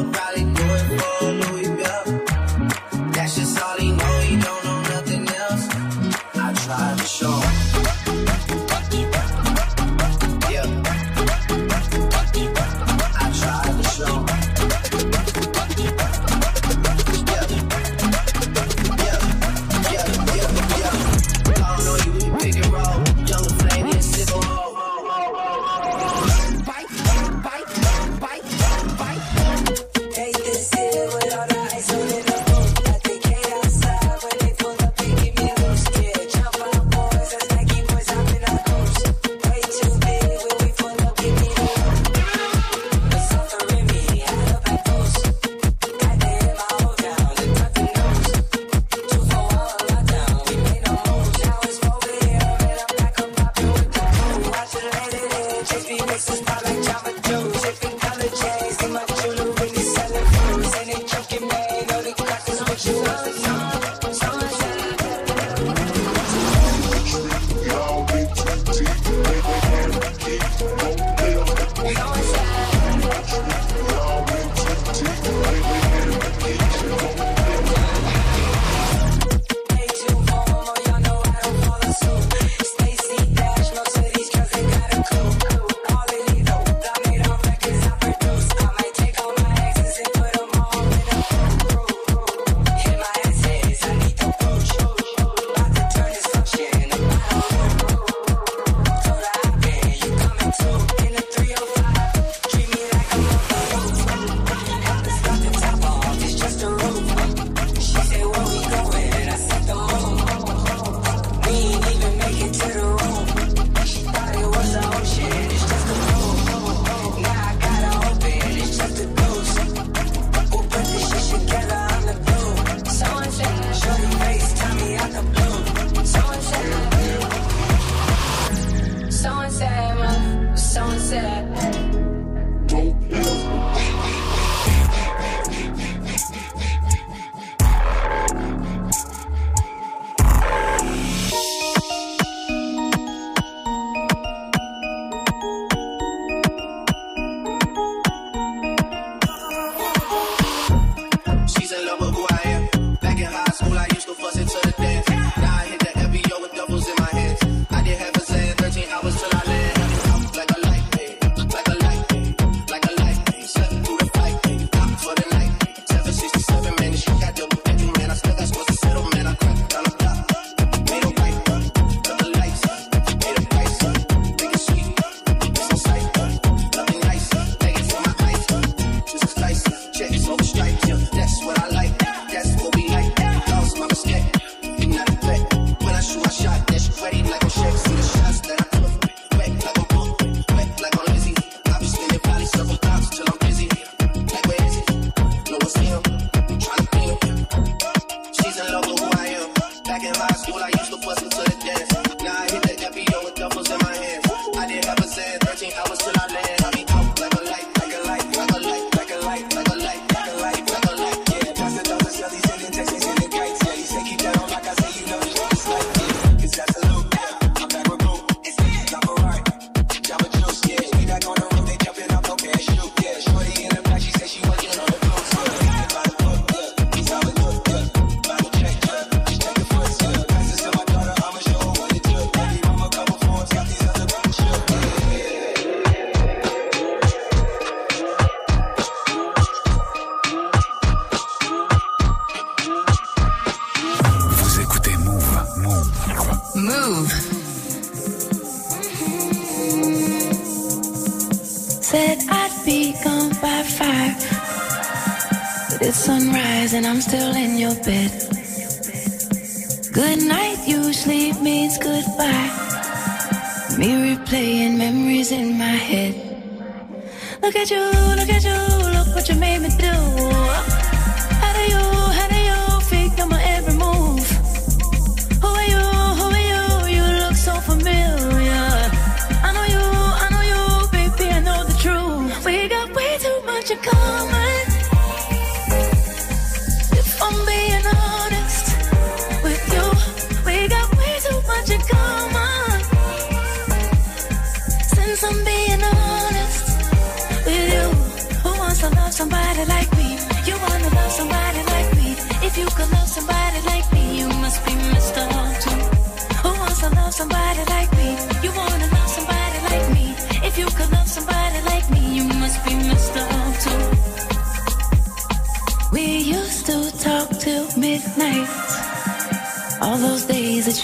Look 267.50 267.62
at 267.62 267.70
you, 267.72 267.80
look 268.14 268.29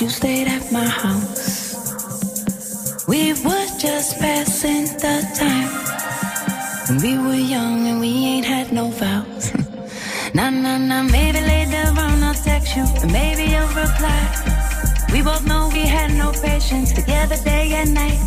you 0.01 0.09
stayed 0.11 0.47
at 0.47 0.71
my 0.71 0.85
house. 0.85 1.75
We 3.09 3.33
were 3.33 3.67
just 3.79 4.19
passing 4.19 4.85
the 4.85 5.17
time. 5.39 5.71
When 6.89 6.99
we 7.03 7.19
were 7.19 7.35
young 7.35 7.87
and 7.87 8.01
we 8.01 8.09
ain't 8.09 8.45
had 8.45 8.73
no 8.73 8.89
vows. 8.89 9.55
nah, 10.35 10.51
nah, 10.51 10.77
nah, 10.77 11.03
maybe 11.03 11.41
later 11.41 11.89
on 11.99 12.23
I'll 12.23 12.35
text 12.35 12.77
you 12.77 12.85
and 13.03 13.13
maybe 13.13 13.45
you'll 13.45 13.69
reply. 13.69 14.23
We 15.13 15.23
both 15.23 15.47
know 15.47 15.71
we 15.73 15.87
had 15.87 16.13
no 16.13 16.33
patience 16.33 16.93
together 16.93 17.37
day 17.45 17.73
and 17.73 17.95
night. 17.95 18.21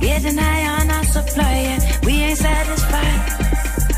Getting 0.00 0.38
high 0.38 0.80
on 0.80 0.90
our 0.90 1.04
supply 1.04 1.56
and 1.72 2.04
we 2.04 2.12
ain't 2.22 2.38
satisfied. 2.38 3.20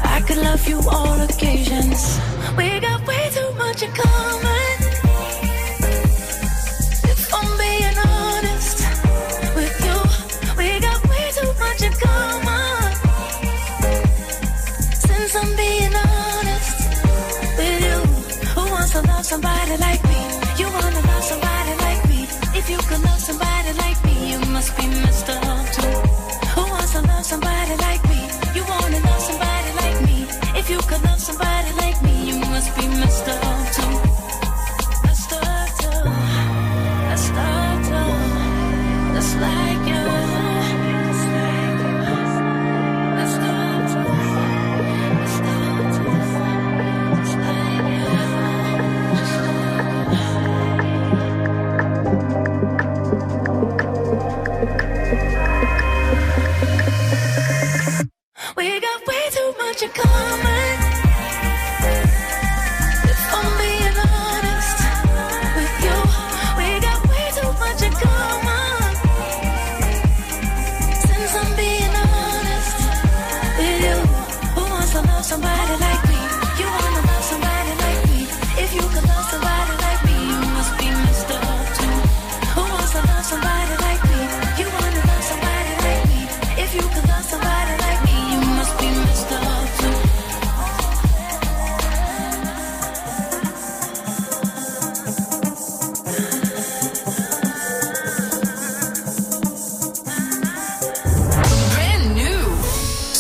I 0.05 0.21
could 0.27 0.39
love 0.39 0.69
you 0.69 0.81
all 0.91 1.19
occasions. 1.21 2.21
We 2.57 2.81
got 2.81 3.07
way 3.07 3.31
too 3.33 3.51
much 3.57 3.83
in 3.83 3.93
common. 3.93 4.82
Like 19.79 20.12
you 59.83 59.89
come 59.89 60.52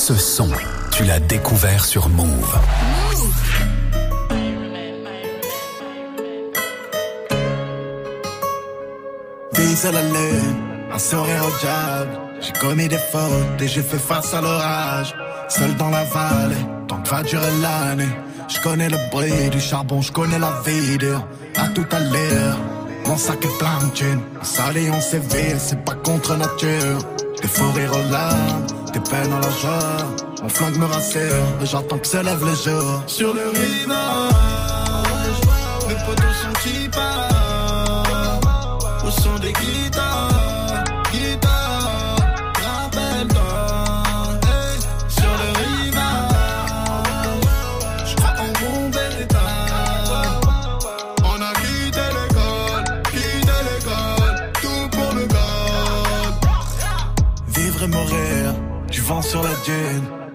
Ce 0.04 0.16
son, 0.16 0.48
tu 0.90 1.04
l'as 1.04 1.20
découvert 1.20 1.84
sur 1.84 2.08
Move. 2.08 2.58
Vise 9.52 9.86
à 9.86 9.92
la 9.92 10.02
lune, 10.02 10.56
un 10.92 10.98
sourire 10.98 11.44
au 11.46 11.60
diable. 11.60 12.18
J'ai 12.40 12.52
commis 12.54 12.88
des 12.88 12.98
fautes 12.98 13.60
et 13.60 13.68
j'ai 13.68 13.82
fait 13.82 13.96
face 13.96 14.34
à 14.34 14.40
l'orage. 14.40 15.14
Seul 15.48 15.76
dans 15.76 15.90
la 15.90 16.02
vallée, 16.02 16.56
tant 16.88 17.00
que 17.00 17.08
va 17.08 17.22
durer 17.22 17.52
l'année. 17.60 18.12
Je 18.48 18.60
connais 18.60 18.88
le 18.88 18.98
bruit 19.12 19.50
du 19.52 19.60
charbon, 19.60 20.02
je 20.02 20.10
connais 20.10 20.40
la 20.40 20.52
vie. 20.66 20.98
À 21.54 21.68
tout 21.68 21.86
à 21.92 22.00
l'heure, 22.00 22.58
mon 23.06 23.16
sac 23.16 23.38
est 23.44 23.56
plein 23.56 23.86
de 23.86 23.92
thunes. 23.92 24.22
S'allie, 24.42 24.90
on 24.90 25.00
sévère, 25.00 25.60
c'est 25.60 25.84
pas 25.84 25.94
contre 25.94 26.34
nature. 26.36 26.98
Des 27.42 27.48
fous 27.48 27.72
rires 27.72 27.92
aux 27.92 28.10
larmes, 28.10 28.66
des 28.92 29.00
peines 29.00 29.32
à 29.32 29.40
la 29.40 29.50
joie. 29.50 30.06
Mon 30.42 30.48
flingue 30.48 30.78
me 30.78 30.86
rassure, 30.86 31.44
et 31.60 31.66
j'attends 31.66 31.98
que 31.98 32.06
se 32.06 32.18
lève 32.18 32.44
le 32.44 32.54
jour. 32.54 33.02
Sur 33.08 33.34
le 33.34 33.48
rivage, 33.48 33.90
mes 35.88 35.94
potos 36.06 36.36
sont 36.42 36.52
qui 36.62 36.88
partent 36.88 38.46
Au 39.04 39.10
son 39.10 39.34
des 39.40 39.52
guitares, 39.52 39.62
guitares, 39.80 40.41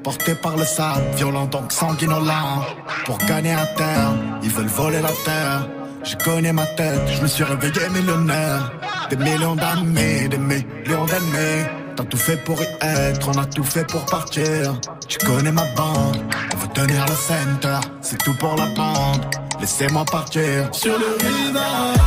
porté 0.07 0.35
par 0.35 0.55
le 0.55 0.63
sable, 0.63 1.03
violent 1.17 1.47
donc 1.47 1.69
sanguinolent. 1.69 2.63
Pour 3.05 3.17
gagner 3.29 3.53
à 3.53 3.65
terre, 3.65 4.11
ils 4.41 4.49
veulent 4.49 4.73
voler 4.81 5.01
la 5.01 5.11
terre. 5.25 5.67
Je 6.01 6.15
connais 6.23 6.53
ma 6.53 6.65
tête, 6.65 7.01
je 7.13 7.21
me 7.21 7.27
suis 7.27 7.43
réveillé 7.43 7.89
millionnaire. 7.89 8.71
Des 9.09 9.17
millions 9.17 9.57
d'amis, 9.57 10.29
des 10.29 10.37
millions 10.37 11.05
d'ennemis. 11.11 11.65
T'as 11.97 12.05
tout 12.05 12.23
fait 12.27 12.37
pour 12.45 12.57
y 12.61 12.67
être, 12.79 13.27
on 13.27 13.37
a 13.37 13.45
tout 13.47 13.65
fait 13.65 13.85
pour 13.85 14.05
partir. 14.05 14.79
Tu 15.09 15.17
connais 15.25 15.51
ma 15.51 15.65
bande, 15.75 16.23
on 16.53 16.57
veut 16.57 16.73
tenir 16.73 17.03
le 17.05 17.17
center. 17.29 17.79
C'est 18.01 18.19
tout 18.23 18.35
pour 18.35 18.55
la 18.55 18.67
bande, 18.67 19.25
laissez-moi 19.59 20.05
partir. 20.05 20.69
Sur 20.71 20.97
le 20.97 21.09
rivage, 21.19 21.97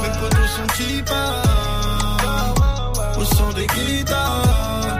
mes 0.00 0.12
potos 0.20 0.48
sont 0.56 0.68
qui 0.76 1.04
Au 3.20 3.24
son 3.24 3.52
des 3.52 3.66
guitares, 3.66 4.95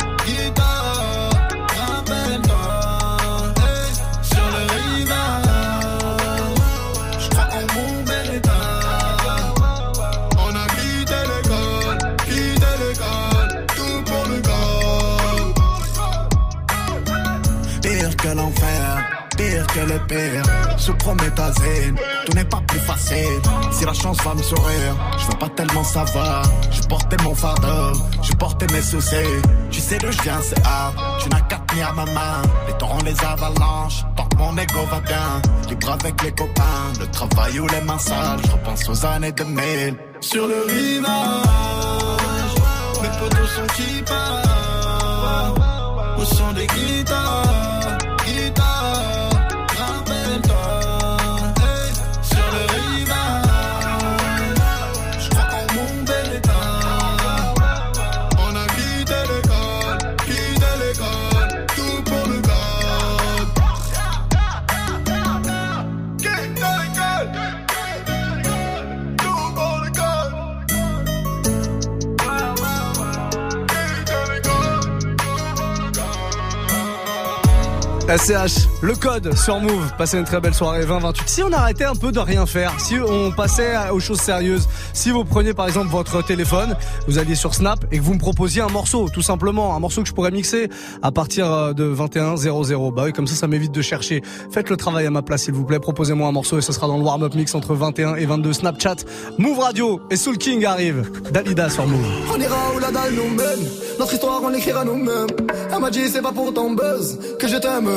dire 19.67 19.75
qu'elle 19.75 19.93
est 19.93 20.07
pire. 20.07 20.43
Je 20.79 20.93
promets 20.93 21.31
ta 21.31 21.53
zen, 21.53 21.97
tout 22.25 22.33
n'est 22.35 22.45
pas 22.45 22.61
plus 22.67 22.79
facile. 22.81 23.41
Si 23.73 23.85
la 23.85 23.93
chance 23.93 24.19
va 24.23 24.35
me 24.35 24.43
sourire, 24.43 24.95
je 25.19 25.27
veux 25.27 25.39
pas 25.39 25.49
tellement 25.51 25.85
savoir. 25.85 26.43
Je 26.71 26.83
portais 26.83 27.17
mon 27.23 27.35
fardeau, 27.35 27.99
je 28.23 28.33
portais 28.35 28.67
mes 28.73 28.83
soucis. 28.83 29.17
Tu 29.71 29.81
sais 29.81 29.99
d'où 29.99 30.11
je 30.11 30.23
viens, 30.23 30.41
c'est 30.43 30.61
hard. 30.65 30.95
Tu 31.21 31.29
n'as 31.29 31.41
qu'à 31.43 31.59
tenir 31.69 31.93
ma 31.95 32.05
main. 32.07 32.43
Les 32.67 32.75
torrents, 32.75 33.03
les 33.05 33.25
avalanches, 33.25 34.05
tant 34.17 34.27
que 34.27 34.37
mon 34.37 34.57
ego 34.57 34.81
va 34.91 35.01
bien. 35.01 35.43
Libre 35.69 35.93
avec 35.93 36.23
les 36.23 36.33
copains, 36.33 36.93
le 37.01 37.07
travail 37.09 37.61
ou 37.61 37.67
les 37.69 37.81
mains 37.83 37.99
sales. 37.99 38.41
Je 38.45 38.53
repense 38.53 38.89
aux 38.89 39.07
années 39.07 39.33
2000. 39.33 39.97
Sur 40.21 40.47
le 40.47 40.65
rivage, 40.67 41.07
mes 43.03 43.09
potos 43.19 43.49
sont 43.49 43.67
qui 43.75 44.03
partent 44.03 45.61
Au 46.19 46.25
son 46.25 46.53
des 46.53 46.67
guitares, 46.67 47.96
É 78.09 78.13
a 78.13 78.19
Sérgio. 78.19 78.76
Le 78.87 78.95
code 78.95 79.37
sur 79.37 79.59
Move. 79.59 79.93
Passez 79.99 80.17
une 80.17 80.25
très 80.25 80.41
belle 80.41 80.55
soirée 80.55 80.85
20-28. 80.85 81.23
Si 81.27 81.43
on 81.43 81.53
arrêtait 81.53 81.85
un 81.85 81.97
peu 81.97 82.13
de 82.13 82.21
rien 82.21 82.47
faire, 82.47 82.73
si 82.79 82.95
on 83.01 83.33
passait 83.33 83.75
aux 83.91 83.99
choses 83.99 84.21
sérieuses, 84.21 84.69
si 84.93 85.11
vous 85.11 85.25
preniez 85.25 85.55
par 85.55 85.67
exemple 85.67 85.89
votre 85.89 86.25
téléphone, 86.25 86.77
vous 87.09 87.19
alliez 87.19 87.35
sur 87.35 87.53
Snap 87.53 87.85
et 87.91 87.99
que 87.99 88.03
vous 88.03 88.15
me 88.15 88.21
proposiez 88.21 88.63
un 88.63 88.69
morceau, 88.69 89.09
tout 89.09 89.23
simplement, 89.23 89.75
un 89.75 89.81
morceau 89.81 90.03
que 90.03 90.09
je 90.09 90.15
pourrais 90.15 90.31
mixer 90.31 90.71
à 91.03 91.11
partir 91.11 91.53
euh, 91.53 91.73
de 91.73 91.93
21-00. 91.93 92.95
Bah 92.95 93.03
oui, 93.07 93.13
comme 93.13 93.27
ça, 93.27 93.35
ça 93.35 93.49
m'évite 93.49 93.73
de 93.73 93.83
chercher. 93.83 94.23
Faites 94.53 94.71
le 94.71 94.77
travail 94.77 95.05
à 95.07 95.11
ma 95.11 95.23
place, 95.23 95.43
s'il 95.43 95.55
vous 95.55 95.65
plaît. 95.65 95.81
Proposez-moi 95.81 96.29
un 96.29 96.33
morceau 96.33 96.59
et 96.59 96.63
ce 96.63 96.73
sera 96.73 96.87
dans 96.87 96.97
le 96.97 97.03
warm-up 97.03 97.35
mix 97.35 97.57
entre 97.57 97.75
21 97.75 98.15
et 98.15 98.27
22 98.27 98.53
Snapchat. 98.53 98.97
Move 99.39 99.59
Radio 99.59 100.01
et 100.11 100.17
Soul 100.17 100.39
King 100.39 100.65
arrive. 100.65 101.11
Dalida 101.33 101.69
sur 101.71 101.89
Move. 101.89 102.07
On 102.33 102.41
ira 102.41 102.57
où 102.77 102.79
la. 102.79 102.87
Notre 103.99 104.13
histoire, 104.13 104.43
on 104.43 104.53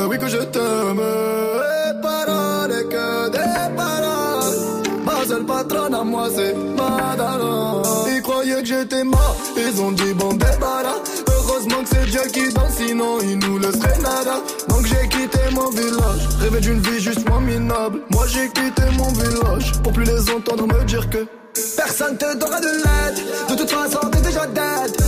oui, 0.07 0.17
que 0.17 0.27
je 0.27 0.37
t'aime. 0.37 0.78
Et 0.79 2.01
paroles, 2.01 2.71
et 2.71 2.85
que 2.85 3.29
des 3.29 3.75
paroles. 3.75 5.03
Ma 5.05 5.25
seule 5.27 5.45
patronne 5.45 5.93
à 5.93 6.03
moi, 6.03 6.29
c'est 6.33 6.53
Madara. 6.53 7.81
Ils 8.07 8.21
croyaient 8.21 8.61
que 8.61 8.65
j'étais 8.65 9.03
mort, 9.03 9.35
ils 9.57 9.81
ont 9.81 9.91
dit, 9.91 10.13
bon, 10.13 10.33
débarras. 10.33 11.01
Heureusement 11.27 11.83
que 11.83 11.89
c'est 11.89 12.05
Dieu 12.09 12.21
qui 12.31 12.53
danse, 12.53 12.75
sinon 12.77 13.17
il 13.21 13.39
nous 13.39 13.57
laisserait 13.57 13.97
nada. 13.97 14.37
Donc 14.69 14.85
j'ai 14.85 15.07
quitté 15.09 15.39
mon 15.51 15.69
village, 15.69 16.27
rêvé 16.39 16.61
d'une 16.61 16.79
vie 16.79 16.99
juste 17.01 17.27
moins 17.27 17.41
minable. 17.41 17.99
Moi 18.11 18.25
j'ai 18.27 18.47
quitté 18.49 18.83
mon 18.97 19.11
village, 19.11 19.73
pour 19.83 19.91
plus 19.91 20.05
les 20.05 20.29
entendre 20.31 20.65
me 20.67 20.83
dire 20.85 21.09
que 21.09 21.27
Personne 21.75 22.17
te 22.17 22.37
donnera 22.37 22.59
de 22.61 22.67
l'aide 22.67 23.25
De 23.49 23.55
toute 23.55 23.69
façon 23.69 23.99
t'es 24.11 24.21
déjà 24.21 24.45
dead 24.47 24.98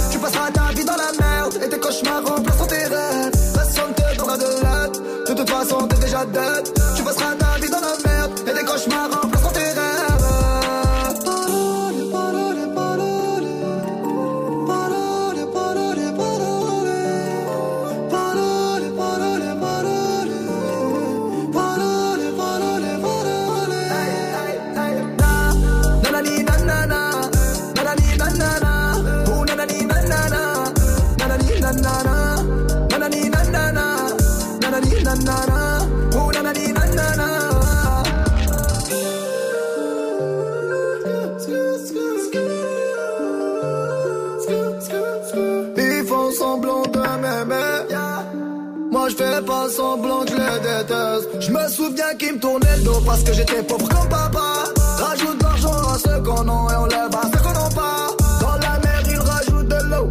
façon 6.23 6.31
t'es 6.33 6.71
déjà 6.71 6.80
Je 51.41 51.49
me 51.49 51.67
souviens 51.67 52.13
qu'ils 52.19 52.33
me 52.33 52.39
tournaient 52.39 52.77
le 52.77 52.83
dos 52.83 53.01
parce 53.03 53.23
que 53.23 53.33
j'étais 53.33 53.63
pauvre 53.63 53.89
comme 53.89 54.07
papa. 54.09 54.63
Rajoute 54.99 55.39
de 55.39 55.43
l'argent 55.43 55.71
à 55.71 55.97
ceux 55.97 56.21
qu'on 56.21 56.47
a 56.47 56.71
et 56.71 56.77
on 56.77 56.85
lève 56.85 57.15
à 57.15 57.21
ceux 57.23 57.43
qu'on 57.43 57.51
n'a 57.51 57.69
pas. 57.69 58.07
Dans 58.39 58.57
la 58.57 58.79
mer 58.79 59.01
ils 59.09 59.17
rajoutent 59.17 59.67
de 59.67 59.89
l'eau. 59.89 60.09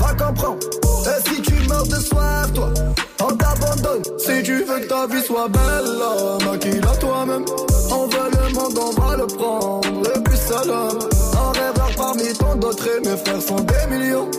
Va 0.00 0.14
comprendre. 0.24 0.58
Et 1.04 1.28
si 1.28 1.42
tu 1.42 1.54
meurs 1.68 1.86
de 1.86 1.96
soif, 1.96 2.52
toi, 2.54 2.72
on 3.20 3.36
t'abandonne. 3.36 4.02
Si 4.18 4.42
tu 4.44 4.62
veux 4.62 4.78
que 4.78 4.86
ta 4.86 5.06
vie 5.08 5.22
soit 5.26 5.48
belle, 5.48 6.48
maquille-la 6.48 6.96
toi-même. 6.96 7.44
On 7.90 8.06
veut 8.06 8.30
le 8.30 8.54
monde, 8.54 8.78
on 8.78 9.00
va 9.00 9.16
le 9.16 9.26
prendre. 9.26 10.10
Et 10.14 10.20
puis 10.20 10.36
salam. 10.36 10.96
Un 11.34 11.58
rêveur 11.58 11.90
parmi 11.96 12.32
tant 12.34 12.54
d'autres 12.54 12.86
et 12.86 13.00
mes 13.00 13.16
frères 13.16 13.42
sont 13.42 13.60
des 13.60 13.96
millions. 13.96 14.30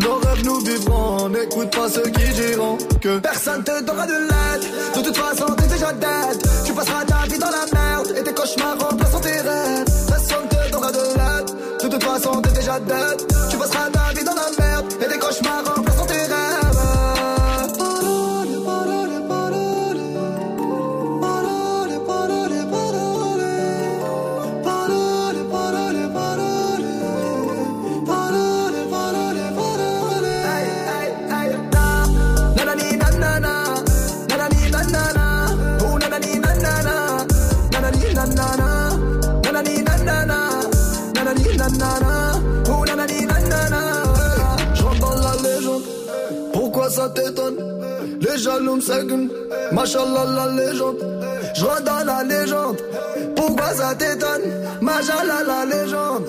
Nos 0.00 0.14
rêves 0.18 0.44
nous 0.44 0.60
vivrons, 0.60 1.28
n'écoute 1.28 1.74
pas 1.74 1.88
ceux 1.88 2.08
qui 2.10 2.28
diront 2.34 2.78
que 3.00 3.18
personne 3.18 3.64
te 3.64 3.82
donnera 3.82 4.06
de 4.06 4.12
l'aide. 4.12 4.96
De 4.96 5.02
toute 5.02 5.16
façon, 5.16 5.55
Tu 6.64 6.72
passeras 6.72 7.04
ta 7.04 7.26
vie 7.32 7.38
dans 7.38 7.46
la 7.46 7.64
merde 7.72 8.12
et 8.18 8.22
tes 8.24 8.34
cauchemars 8.34 8.76
remplaceront 8.76 9.20
tes 9.20 9.40
rêves. 9.40 9.84
Personne 10.08 10.48
te 10.48 10.72
donnera 10.72 10.90
de 10.90 10.98
l'aide. 10.98 11.80
De 11.80 11.88
toute 11.88 12.02
façon, 12.02 12.42
t'es 12.42 12.50
déjà 12.50 12.80
dead. 12.80 13.35
Les 48.20 48.38
jaloux 48.38 48.76
me 48.76 48.80
seguent, 48.80 49.28
machallah 49.72 50.24
la 50.34 50.46
légende. 50.52 50.96
Je 51.54 51.82
dans 51.84 52.04
la 52.04 52.22
légende, 52.24 52.76
pourquoi 53.36 53.72
ça 53.74 53.94
t'étonne? 53.94 54.42
Machallah 54.80 55.42
la 55.46 55.64
légende. 55.64 56.26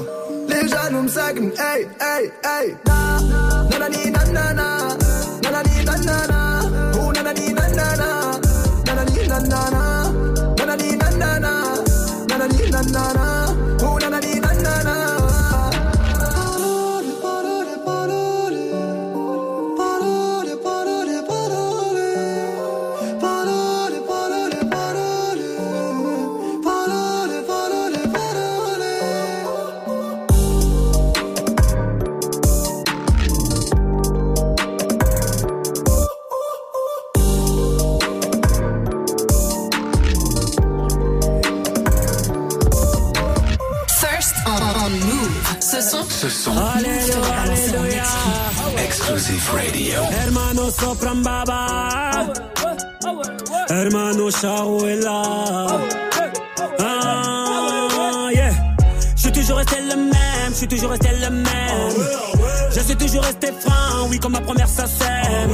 Les 0.50 0.68
jaloux 0.68 1.04
me 1.04 1.08
seguent, 1.08 1.52
hey, 1.58 1.88
hey, 2.00 2.32
hey. 2.44 2.76
Nanani 3.70 4.12
nanana. 4.12 4.98
Nanani 5.44 5.86
nanana, 5.86 6.62
oh 7.00 7.12
nanani 7.14 7.54
nanana, 7.54 8.10
nanani 8.86 9.28
nanana, 9.28 9.82
nanani 10.58 10.98
nanana, 10.98 11.52
nanani 12.28 12.70
nanana, 12.70 13.47
Hermano. 53.70 54.30
Ah. 56.80 58.30
Je 59.16 59.22
suis 59.22 59.32
toujours 59.32 59.58
resté 59.58 59.76
le 59.82 59.96
même, 59.96 60.52
je 60.52 60.54
suis 60.54 60.68
toujours 60.68 60.92
resté 60.92 61.10
le 61.22 61.30
même. 61.30 61.48
Je 62.72 62.80
suis 62.80 62.96
toujours 62.96 63.24
resté 63.24 63.48
franc, 63.48 64.08
oui, 64.10 64.20
comme 64.20 64.34
ma 64.34 64.42
première 64.42 64.68
sacème. 64.68 65.52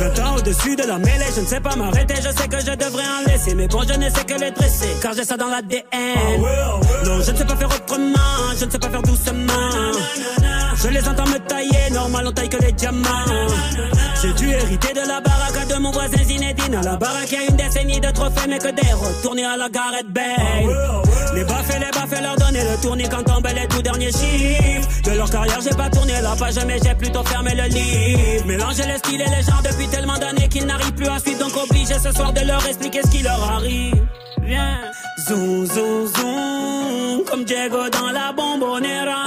20 0.00 0.18
ans 0.24 0.36
au-dessus 0.36 0.76
de 0.76 0.84
la 0.84 0.98
mêlée, 0.98 1.26
je 1.34 1.40
ne 1.40 1.46
sais 1.46 1.60
pas 1.60 1.76
m'arrêter, 1.76 2.14
je 2.16 2.30
sais 2.36 2.48
que 2.48 2.60
je 2.60 2.74
devrais 2.74 3.04
en 3.04 3.30
laisser. 3.30 3.54
Mais 3.54 3.68
bon, 3.68 3.82
je 3.88 3.94
ne 3.94 4.10
sais 4.10 4.24
que 4.24 4.34
les 4.40 4.50
dresser, 4.50 4.88
car 5.00 5.12
j'ai 5.14 5.24
ça 5.24 5.36
dans 5.36 5.48
l'ADN. 5.48 5.84
Non, 7.04 7.20
je 7.22 7.30
ne 7.30 7.36
sais 7.36 7.44
pas 7.44 7.56
faire 7.56 7.68
autrement, 7.68 8.54
je 8.58 8.64
ne 8.64 8.70
sais 8.70 8.78
pas 8.78 8.88
faire 8.90 9.02
doucement. 9.02 9.92
Je 10.74 10.88
les 10.88 11.08
entends 11.08 11.26
me 11.26 11.38
tailler, 11.38 11.90
normal, 11.92 12.26
on 12.28 12.32
taille 12.32 12.48
que 12.48 12.62
les 12.62 12.72
diamants. 12.72 13.08
J'ai 14.20 14.32
dû 14.32 14.50
hériter 14.50 14.92
de 14.94 15.06
la 15.06 15.20
baraque 15.20 15.68
de 15.68 15.76
mon 15.76 15.92
voisin 15.92 16.24
Zinedine. 16.24 16.74
À 16.74 16.82
la 16.82 16.96
baraque, 16.96 17.30
y 17.30 17.36
a 17.36 17.44
une 17.48 17.56
décennie 17.56 18.00
de 18.00 18.10
trophées, 18.10 18.48
mais 18.48 18.58
que 18.58 18.70
des 18.70 18.92
retournés 18.92 19.44
à 19.44 19.56
la 19.56 19.68
Gareth 19.68 20.08
Bale. 20.08 20.24
Les 21.34 21.44
baffes 21.44 21.70
et 21.76 21.78
les 21.78 21.90
baffes, 21.92 22.20
leur 22.20 22.34
donner 22.36 22.62
le 22.64 22.82
tournis 22.82 23.08
quand 23.08 23.22
tombent 23.22 23.46
les 23.54 23.68
tout 23.68 23.80
derniers 23.80 24.10
chiffres. 24.10 24.88
De 25.04 25.12
leur 25.12 25.30
carrière, 25.30 25.60
j'ai 25.62 25.76
pas 25.76 25.88
tourné 25.88 26.14
la 26.20 26.34
page, 26.34 26.58
mais 26.66 26.78
j'ai 26.82 26.94
plutôt 26.94 27.22
fermé 27.22 27.54
le 27.54 27.64
livre. 27.68 28.46
Mélanger 28.46 28.86
les 28.88 28.98
styles 28.98 29.20
et 29.20 29.30
les 29.30 29.42
gens 29.42 29.62
depuis 29.64 29.86
tellement 29.86 30.18
d'années 30.18 30.48
qu'ils 30.48 30.66
n'arrivent 30.66 30.94
plus 30.94 31.08
à 31.08 31.20
suivre. 31.20 31.38
Donc 31.38 31.56
obligé 31.56 31.94
ce 31.94 32.10
soir 32.10 32.32
de 32.32 32.40
leur 32.40 32.66
expliquer 32.66 33.02
ce 33.04 33.10
qui 33.10 33.22
leur 33.22 33.40
arrive. 33.52 34.04
Viens, 34.42 34.80
zoom, 35.28 35.64
zoom, 35.66 36.06
zoom, 36.06 37.24
comme 37.24 37.44
Diego 37.44 37.88
dans 37.90 38.10
la 38.10 38.32
bombonera. 38.32 39.26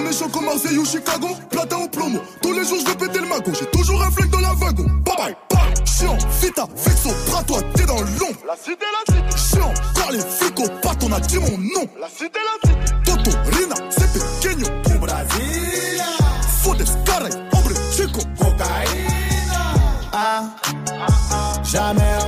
méchant, 0.00 0.26
méchant, 0.26 0.28
comme 0.30 0.44
Marseille 0.44 0.78
ou 0.78 0.84
Chicago. 0.84 1.28
Platin 1.50 1.76
au 1.76 1.88
plomo, 1.88 2.20
tous 2.42 2.52
les 2.52 2.64
jours 2.64 2.78
je 2.80 2.86
vais 2.86 2.96
péter 2.96 3.20
le 3.20 3.26
magot. 3.26 3.52
J'ai 3.58 3.66
toujours 3.66 4.02
un 4.02 4.10
flingue 4.10 4.30
dans 4.30 4.40
la 4.40 4.52
wagon. 4.54 4.84
Bye 5.04 5.16
bye, 5.16 5.36
bye. 5.50 5.86
Chiant, 5.86 6.16
vita, 6.40 6.66
vexo, 6.76 7.10
bras 7.26 7.42
toi, 7.44 7.60
t'es 7.74 7.84
dans 7.86 8.00
l'ombre. 8.00 8.38
La 8.46 8.56
cité, 8.56 8.84
la 8.92 9.14
cité. 9.14 9.56
Chiant, 9.56 9.74
car 9.94 10.10
les 10.12 10.20
flics 10.20 10.60
au 10.60 10.68
pattes, 10.80 11.02
on 11.04 11.12
a 11.12 11.20
dit 11.20 11.38
mon 11.38 11.58
nom. 11.58 11.86
La 12.00 12.08
cité, 12.08 12.38
la 12.38 12.68
cité. 12.68 12.94
Toto, 13.04 13.30
Rina, 13.52 13.74
c'est 13.90 14.12
pequeño. 14.12 14.66
Au 14.94 14.98
Brasilia. 14.98 16.04
Fodes, 16.62 16.84
caray, 17.04 17.32
hombre, 17.52 17.72
chico. 17.92 18.20
Cocaïna. 18.38 19.18
Ah, 20.12 20.42
jamais 21.62 22.02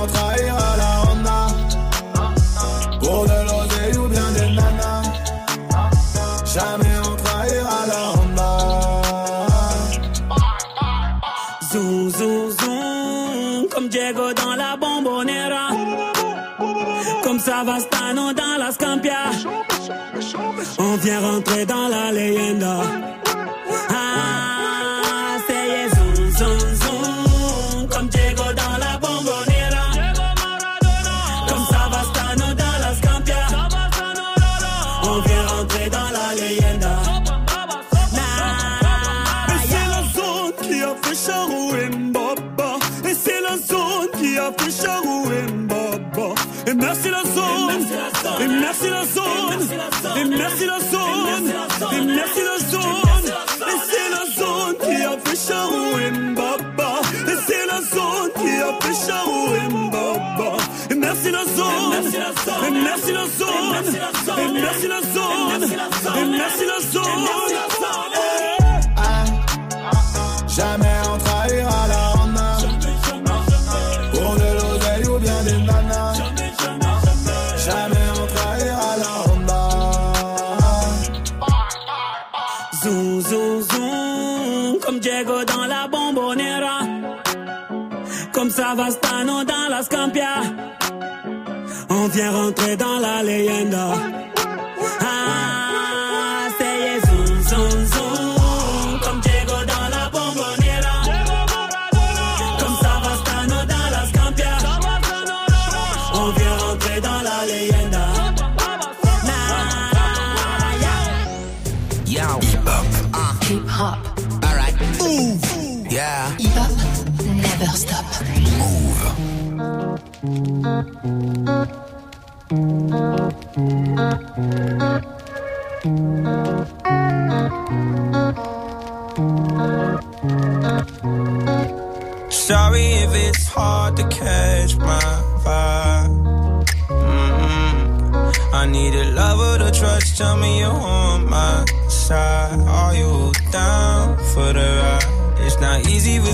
Comme 17.61 17.67
Savastano 17.67 18.33
dans 18.33 18.57
la 18.57 18.71
Scampia. 18.71 19.29
On 20.79 20.95
vient 20.95 21.19
rentrer 21.19 21.63
dans 21.63 21.89
la 21.89 22.11
leyenda. 22.11 22.77
Ah, 23.87 25.37
c'est 25.45 25.89
zoom, 25.95 26.31
zoom, 26.31 26.59
zoom, 26.81 27.87
comme 27.87 28.07
Diego 28.07 28.43
dans 28.55 28.77
la 28.79 28.97
bombonera. 28.97 29.85
Comme 31.47 31.65
Savastano 31.69 32.53
dans 32.55 32.77
la 32.81 32.95
Scampia. 32.95 33.45
On 35.03 35.21
vient 35.21 35.45
rentrer 35.55 35.89
dans 35.91 36.09
la 36.17 36.33
leyenda. 36.41 36.95
Et 39.49 39.67
c'est 39.69 39.87
la 39.87 40.01
zone 40.15 40.53
qui 40.63 40.81
a 40.81 40.95
fait 41.03 41.31
Charou 41.31 41.75
et 41.75 41.89
Mbaba. 41.95 42.79
Et 43.07 43.13
c'est 43.13 43.41
la 43.41 43.55
zone 43.55 44.09
qui 44.19 44.35
a 44.39 44.51
fait 44.57 44.83
Charou 44.83 45.25
et 45.31 45.51
Mbaba. 45.51 45.70
Merci 48.71 48.89
la 48.89 49.05
zone. 49.05 50.17
Et 50.17 50.25
merci 50.25 50.65
la 50.65 50.79
zone. 50.79 51.60
Vient 92.13 92.31
rentrer 92.31 92.75
dans 92.77 92.99
la 92.99 93.23
leyenda. 93.23 94.10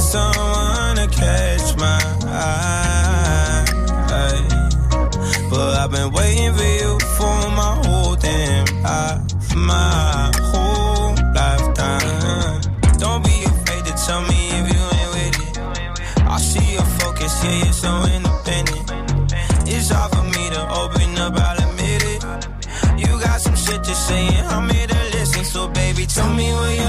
Someone 0.07 0.95
to 0.95 1.07
catch 1.11 1.75
my 1.75 1.99
eye. 2.23 3.65
But 5.49 5.69
I've 5.81 5.91
been 5.91 6.11
waiting 6.13 6.53
for 6.53 6.71
you 6.79 6.91
for 7.17 7.37
my 7.61 7.73
whole 7.83 8.15
damn 8.15 8.65
life, 8.83 9.55
my 9.55 10.31
whole 10.51 11.11
lifetime. 11.39 12.61
Don't 13.03 13.21
be 13.23 13.37
afraid 13.51 13.83
to 13.89 13.93
tell 14.05 14.21
me 14.31 14.39
if 14.59 14.65
you 14.73 14.81
ain't 14.97 15.11
with 15.15 15.35
it. 15.45 15.57
I 16.35 16.37
see 16.39 16.67
your 16.77 16.89
focus, 17.01 17.33
yeah, 17.43 17.63
you're 17.63 17.79
so 17.85 17.91
independent. 18.15 18.85
It's 19.67 19.89
hard 19.89 20.11
for 20.15 20.23
me 20.23 20.43
to 20.55 20.61
open 20.81 21.17
up, 21.17 21.33
I'll 21.35 21.59
admit 21.67 22.01
it. 22.13 22.21
You 23.01 23.11
got 23.19 23.41
some 23.41 23.55
shit 23.55 23.83
to 23.83 23.95
say, 23.95 24.23
and 24.37 24.47
I'm 24.47 24.69
here 24.69 24.87
to 24.87 25.01
listen. 25.15 25.43
So, 25.43 25.67
baby, 25.67 26.05
tell 26.05 26.31
me 26.33 26.47
where 26.53 26.75
your 26.81 26.86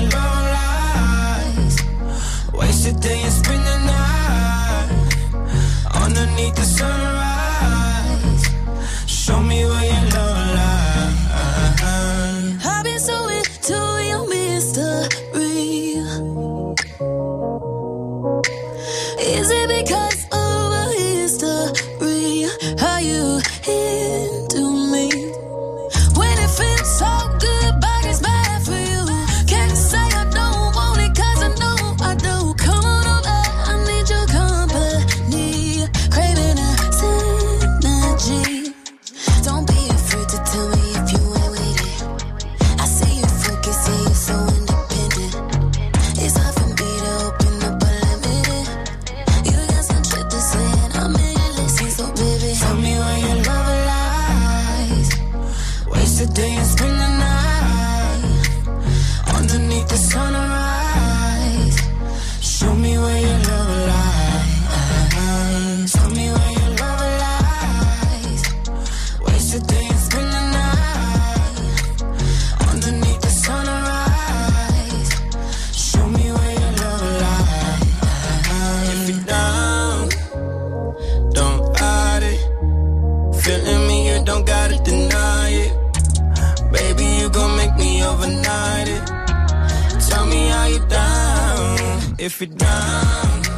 if 92.28 92.42
you're 92.42 92.50
down. 92.50 93.57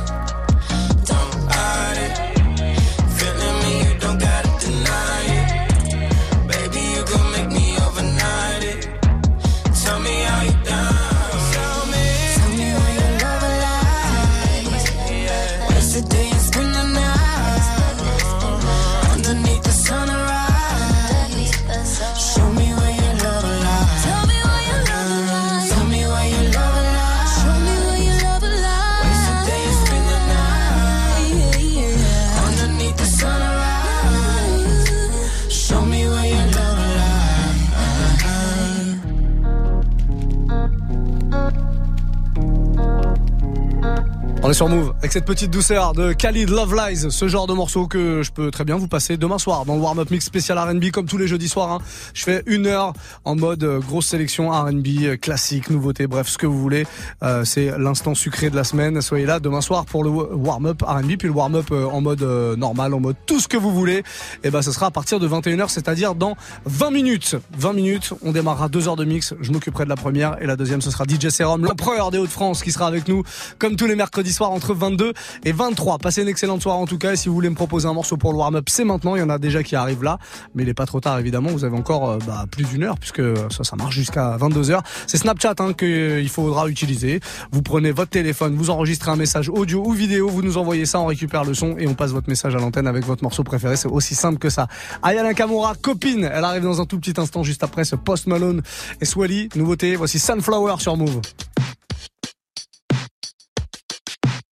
On 44.50 44.52
sur 44.52 44.68
Move 44.68 44.94
avec 44.98 45.12
cette 45.12 45.26
petite 45.26 45.52
douceur 45.52 45.92
de 45.92 46.12
Khalid 46.12 46.50
Love 46.50 46.74
Lies, 46.74 47.12
ce 47.12 47.28
genre 47.28 47.46
de 47.46 47.52
morceau 47.52 47.86
que 47.86 48.24
je 48.24 48.32
peux 48.32 48.50
très 48.50 48.64
bien 48.64 48.74
vous 48.74 48.88
passer 48.88 49.16
demain 49.16 49.38
soir 49.38 49.64
dans 49.64 49.76
le 49.76 49.80
warm-up 49.80 50.10
mix 50.10 50.24
spécial 50.24 50.58
R&B 50.58 50.90
comme 50.90 51.06
tous 51.06 51.18
les 51.18 51.28
jeudis 51.28 51.48
soirs. 51.48 51.70
hein. 51.70 51.78
Je 52.14 52.24
fais 52.24 52.42
une 52.46 52.66
heure 52.66 52.92
en 53.24 53.36
mode 53.36 53.62
euh, 53.62 53.78
grosse 53.78 54.08
sélection 54.08 54.50
R&B, 54.50 54.86
euh, 55.02 55.16
classique, 55.16 55.70
nouveauté, 55.70 56.08
bref 56.08 56.26
ce 56.26 56.36
que 56.36 56.48
vous 56.48 56.58
voulez. 56.58 56.84
Euh, 57.22 57.44
c'est 57.44 57.78
l'instant 57.78 58.16
sucré 58.16 58.50
de 58.50 58.56
la 58.56 58.64
semaine. 58.64 59.00
Soyez 59.02 59.24
là 59.24 59.38
demain 59.38 59.60
soir 59.60 59.84
pour 59.86 60.02
le 60.02 60.10
warm-up 60.10 60.82
R&B 60.82 61.16
puis 61.16 61.28
le 61.28 61.34
warm-up 61.34 61.70
en 61.70 62.00
mode 62.00 62.22
normal, 62.58 62.92
en 62.92 62.98
mode 62.98 63.16
tout 63.26 63.38
ce 63.38 63.46
que 63.46 63.56
vous 63.56 63.72
voulez. 63.72 64.02
Et 64.42 64.50
ben 64.50 64.62
ce 64.62 64.72
sera 64.72 64.86
à 64.86 64.90
partir 64.90 65.20
de 65.20 65.28
21h, 65.28 65.68
c'est-à-dire 65.68 66.16
dans 66.16 66.34
20 66.64 66.90
minutes. 66.90 67.36
20 67.56 67.72
minutes, 67.72 68.14
on 68.22 68.32
démarrera 68.32 68.68
deux 68.68 68.88
heures 68.88 68.96
de 68.96 69.04
mix. 69.04 69.32
Je 69.40 69.52
m'occuperai 69.52 69.84
de 69.84 69.90
la 69.90 69.96
première 69.96 70.42
et 70.42 70.46
la 70.46 70.56
deuxième 70.56 70.80
ce 70.80 70.90
sera 70.90 71.04
DJ 71.04 71.28
Serum, 71.28 71.64
l'empereur 71.64 72.10
des 72.10 72.18
Hauts-de-France 72.18 72.64
qui 72.64 72.72
sera 72.72 72.88
avec 72.88 73.06
nous 73.06 73.22
comme 73.60 73.76
tous 73.76 73.86
les 73.86 73.94
mercredis 73.94 74.39
entre 74.48 74.74
22 74.74 75.12
et 75.44 75.52
23. 75.52 75.98
Passez 75.98 76.22
une 76.22 76.28
excellente 76.28 76.62
soirée 76.62 76.78
en 76.78 76.86
tout 76.86 76.98
cas 76.98 77.12
et 77.12 77.16
si 77.16 77.28
vous 77.28 77.34
voulez 77.34 77.50
me 77.50 77.54
proposer 77.54 77.88
un 77.88 77.92
morceau 77.92 78.16
pour 78.16 78.32
le 78.32 78.38
warm-up, 78.38 78.66
c'est 78.68 78.84
maintenant. 78.84 79.16
Il 79.16 79.20
y 79.20 79.22
en 79.22 79.30
a 79.30 79.38
déjà 79.38 79.62
qui 79.62 79.76
arrivent 79.76 80.02
là, 80.02 80.18
mais 80.54 80.62
il 80.62 80.68
est 80.68 80.74
pas 80.74 80.86
trop 80.86 81.00
tard 81.00 81.18
évidemment. 81.18 81.50
Vous 81.50 81.64
avez 81.64 81.76
encore 81.76 82.10
euh, 82.10 82.18
bah, 82.26 82.46
plus 82.50 82.64
d'une 82.64 82.84
heure 82.84 82.98
puisque 82.98 83.22
ça, 83.50 83.64
ça 83.64 83.76
marche 83.76 83.94
jusqu'à 83.94 84.36
22 84.36 84.62
h 84.62 84.80
C'est 85.06 85.18
Snapchat 85.18 85.54
hein, 85.58 85.72
qu'il 85.72 86.28
faudra 86.28 86.68
utiliser. 86.68 87.20
Vous 87.52 87.62
prenez 87.62 87.90
votre 87.92 88.10
téléphone, 88.10 88.56
vous 88.56 88.70
enregistrez 88.70 89.10
un 89.10 89.16
message 89.16 89.48
audio 89.48 89.82
ou 89.84 89.92
vidéo, 89.92 90.28
vous 90.28 90.42
nous 90.42 90.58
envoyez 90.58 90.86
ça, 90.86 91.00
on 91.00 91.06
récupère 91.06 91.44
le 91.44 91.54
son 91.54 91.76
et 91.78 91.86
on 91.86 91.94
passe 91.94 92.10
votre 92.10 92.28
message 92.28 92.54
à 92.54 92.58
l'antenne 92.58 92.86
avec 92.86 93.04
votre 93.04 93.22
morceau 93.22 93.42
préféré. 93.44 93.76
C'est 93.76 93.88
aussi 93.88 94.14
simple 94.14 94.38
que 94.38 94.50
ça. 94.50 94.68
Aya 95.02 95.22
Nakamura, 95.22 95.74
copine, 95.74 96.30
elle 96.32 96.44
arrive 96.44 96.62
dans 96.62 96.80
un 96.80 96.86
tout 96.86 96.98
petit 96.98 97.18
instant 97.20 97.42
juste 97.42 97.62
après 97.62 97.84
ce 97.84 97.96
Post 97.96 98.26
Malone 98.26 98.62
et 99.00 99.04
Swally. 99.04 99.48
Nouveauté, 99.54 99.96
voici 99.96 100.18
Sunflower 100.18 100.76
sur 100.78 100.96
Move. 100.96 101.20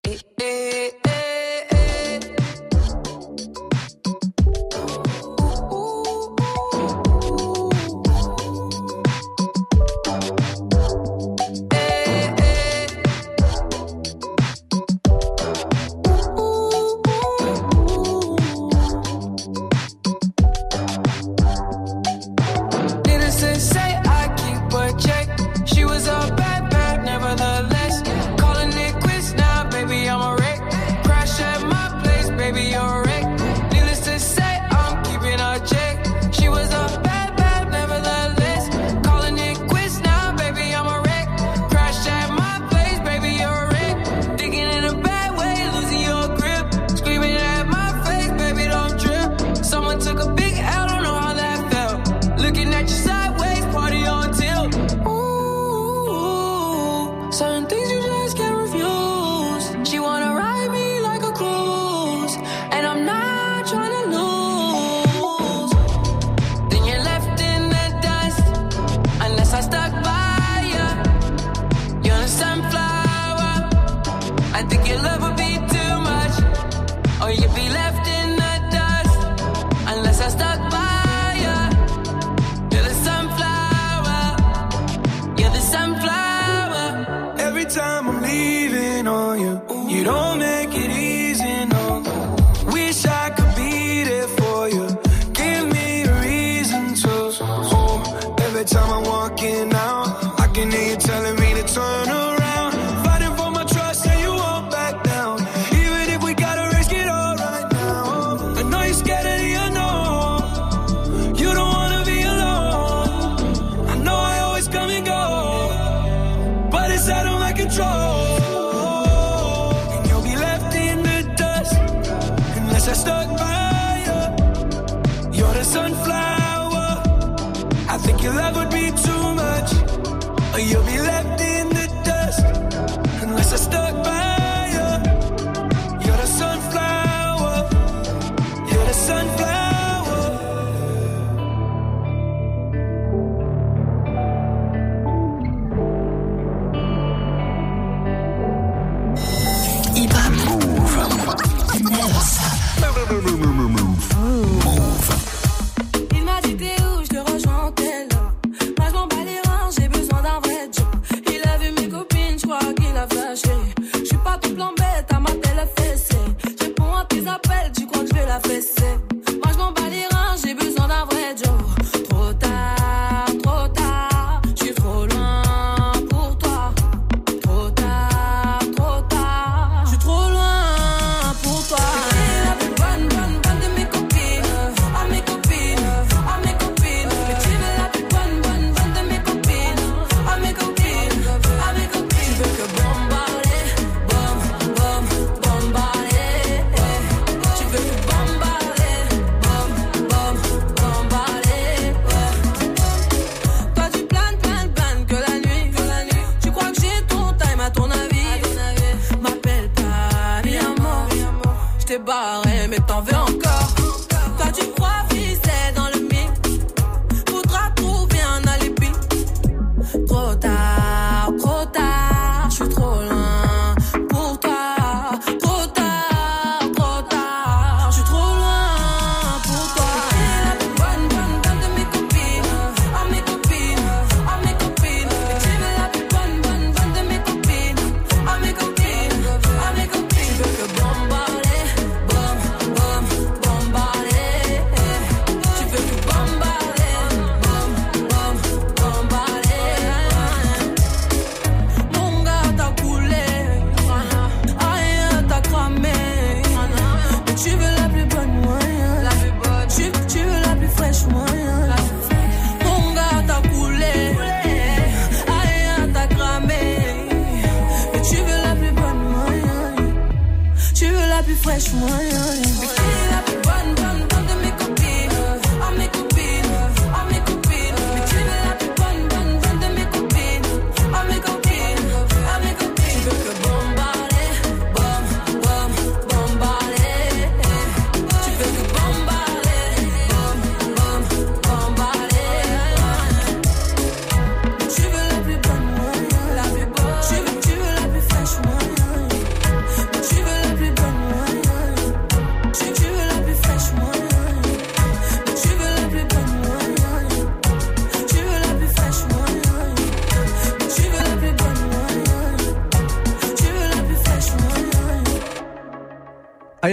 eh, 0.08 0.20
eh. 1.04 1.27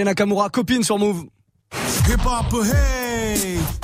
Nakamura, 0.06 0.48
copine 0.50 0.84
sur 0.84 0.98
Move. 0.98 1.24
Hip 2.08 2.24
hop, 2.24 2.64
hey! 2.64 3.75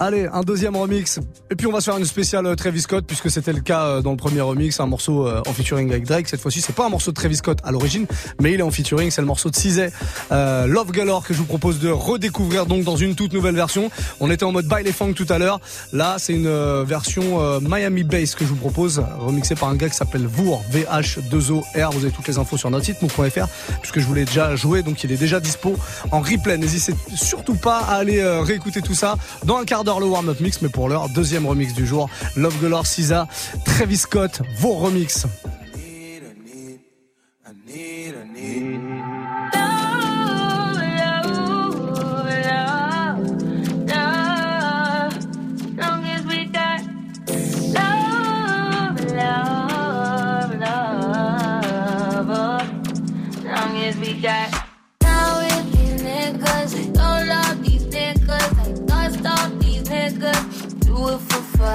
Allez, 0.00 0.28
un 0.32 0.42
deuxième 0.42 0.76
remix. 0.76 1.18
Et 1.50 1.56
puis 1.56 1.66
on 1.66 1.72
va 1.72 1.80
se 1.80 1.86
faire 1.86 1.98
une 1.98 2.04
spéciale 2.04 2.46
euh, 2.46 2.54
Travis 2.54 2.82
Scott, 2.82 3.04
puisque 3.04 3.30
c'était 3.30 3.52
le 3.52 3.60
cas 3.60 3.84
euh, 3.84 4.00
dans 4.00 4.12
le 4.12 4.16
premier 4.16 4.40
remix, 4.40 4.78
un 4.78 4.86
morceau 4.86 5.26
euh, 5.26 5.42
en 5.44 5.52
featuring 5.52 5.90
avec 5.90 6.04
Drake. 6.04 6.28
Cette 6.28 6.40
fois-ci, 6.40 6.60
c'est 6.60 6.74
pas 6.74 6.86
un 6.86 6.88
morceau 6.88 7.10
de 7.10 7.16
Travis 7.16 7.36
Scott 7.36 7.58
à 7.64 7.72
l'origine, 7.72 8.06
mais 8.40 8.52
il 8.52 8.60
est 8.60 8.62
en 8.62 8.70
featuring. 8.70 9.10
C'est 9.10 9.22
le 9.22 9.26
morceau 9.26 9.50
de 9.50 9.56
Cizé, 9.56 9.90
Love 10.30 10.92
Galore, 10.92 11.26
que 11.26 11.34
je 11.34 11.38
vous 11.38 11.46
propose 11.46 11.80
de 11.80 11.88
redécouvrir 11.88 12.66
donc 12.66 12.84
dans 12.84 12.96
une 12.96 13.16
toute 13.16 13.32
nouvelle 13.32 13.56
version. 13.56 13.90
On 14.20 14.30
était 14.30 14.44
en 14.44 14.52
mode 14.52 14.66
baile 14.66 14.92
funk 14.92 15.14
tout 15.14 15.26
à 15.28 15.38
l'heure. 15.38 15.60
Là, 15.92 16.16
c'est 16.18 16.34
une 16.34 16.82
version 16.84 17.60
Miami 17.60 18.04
Bass 18.04 18.34
que 18.34 18.44
je 18.44 18.50
vous 18.50 18.56
propose, 18.56 19.02
remixée 19.18 19.54
par 19.54 19.68
un 19.68 19.74
gars 19.74 19.88
qui 19.88 19.96
s'appelle 19.96 20.26
Vour, 20.26 20.62
V-H-2-O-R. 20.70 21.90
Vous 21.90 22.04
avez 22.04 22.12
toutes 22.12 22.28
les 22.28 22.38
infos 22.38 22.56
sur 22.56 22.70
notre 22.70 22.84
site, 22.84 23.02
move.fr, 23.02 23.46
puisque 23.80 23.98
je 23.98 24.04
voulais 24.04 24.24
déjà 24.24 24.54
jouer, 24.54 24.82
donc 24.82 25.02
il 25.02 25.12
est 25.12 25.16
déjà 25.16 25.40
dispo 25.40 25.76
en 26.12 26.20
replay. 26.20 26.56
N'hésitez 26.58 26.94
surtout 27.14 27.54
pas 27.54 27.78
à 27.78 27.96
aller 27.96 28.20
euh, 28.20 28.42
réécouter 28.42 28.82
tout 28.82 28.94
ça 28.94 29.16
dans 29.44 29.56
un 29.56 29.64
quart 29.64 29.84
d'heure 29.84 29.87
le 29.96 30.06
warm-up 30.06 30.40
mix, 30.40 30.60
mais 30.60 30.68
pour 30.68 30.90
l'heure, 30.90 31.08
deuxième 31.08 31.46
remix 31.46 31.72
du 31.72 31.86
jour. 31.86 32.10
Love 32.36 32.60
Galore, 32.60 32.86
Cisa, 32.86 33.26
Travis 33.64 33.96
Scott, 33.96 34.42
vos 34.58 34.74
remix. 34.74 35.26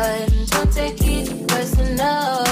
Don't 0.04 0.72
take 0.74 1.00
it 1.02 1.48
personal. 1.48 2.44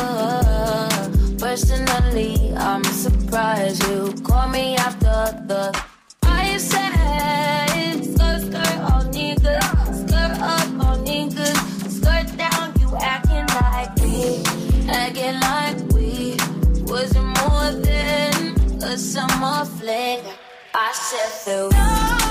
Personally, 1.37 2.53
I'm 2.55 2.83
surprised 2.83 3.83
you 3.87 4.13
call 4.23 4.47
me 4.47 4.75
after 4.77 5.19
the. 5.47 5.83
I 6.23 6.57
said, 6.57 8.03
skirt, 8.03 8.41
skirt, 8.47 8.77
all 8.87 9.03
niggas. 9.11 9.63
Skirt 10.01 10.35
up, 10.39 10.69
all 10.85 10.97
niggas. 11.03 11.59
Skirt 11.97 12.37
down, 12.37 12.73
you 12.79 12.89
acting 12.97 13.47
like. 13.59 13.91
Acting 14.89 15.39
like 15.39 15.79
we 15.93 16.37
wasn't 16.91 17.27
more 17.41 17.71
than 17.87 18.33
a 18.83 18.97
summer 18.97 19.65
fling. 19.65 20.21
I 20.73 20.91
said, 20.93 21.29
feel 21.43 21.69
love, 21.69 22.30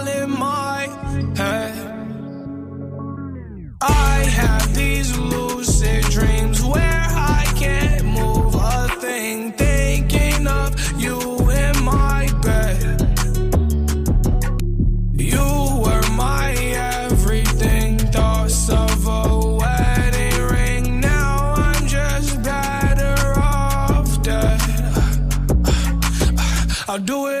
have 4.41 4.73
these 4.75 5.17
lucid 5.17 6.03
dreams 6.05 6.63
where 6.63 7.05
I 7.41 7.43
can't 7.55 8.03
move 8.05 8.55
a 8.55 8.87
thing, 9.03 9.51
thinking 9.53 10.47
of 10.47 10.69
you 11.03 11.17
in 11.63 11.75
my 11.83 12.21
bed. 12.41 13.01
You 15.13 15.47
were 15.83 16.07
my 16.25 16.49
everything, 17.03 17.97
thoughts 18.15 18.69
of 18.69 19.07
a 19.07 19.23
wedding 19.61 20.37
ring. 20.53 20.99
Now 20.99 21.53
I'm 21.65 21.87
just 21.87 22.41
better 22.43 23.39
off 23.39 24.09
dead. 24.23 24.61
I'll 26.89 27.05
do 27.13 27.27
it 27.27 27.40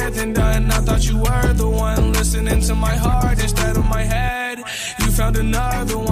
said 0.00 0.14
than 0.14 0.32
done. 0.32 0.70
I 0.70 0.80
thought 0.86 1.04
you 1.08 1.18
were 1.18 1.52
the 1.52 1.68
one 1.68 2.12
listening 2.12 2.60
to 2.68 2.74
my 2.74 2.94
heart 3.04 3.38
instead 3.46 3.76
of 3.76 3.84
my 3.86 4.02
head. 4.02 4.58
You 5.00 5.10
found 5.18 5.36
another 5.36 5.98
one, 5.98 6.09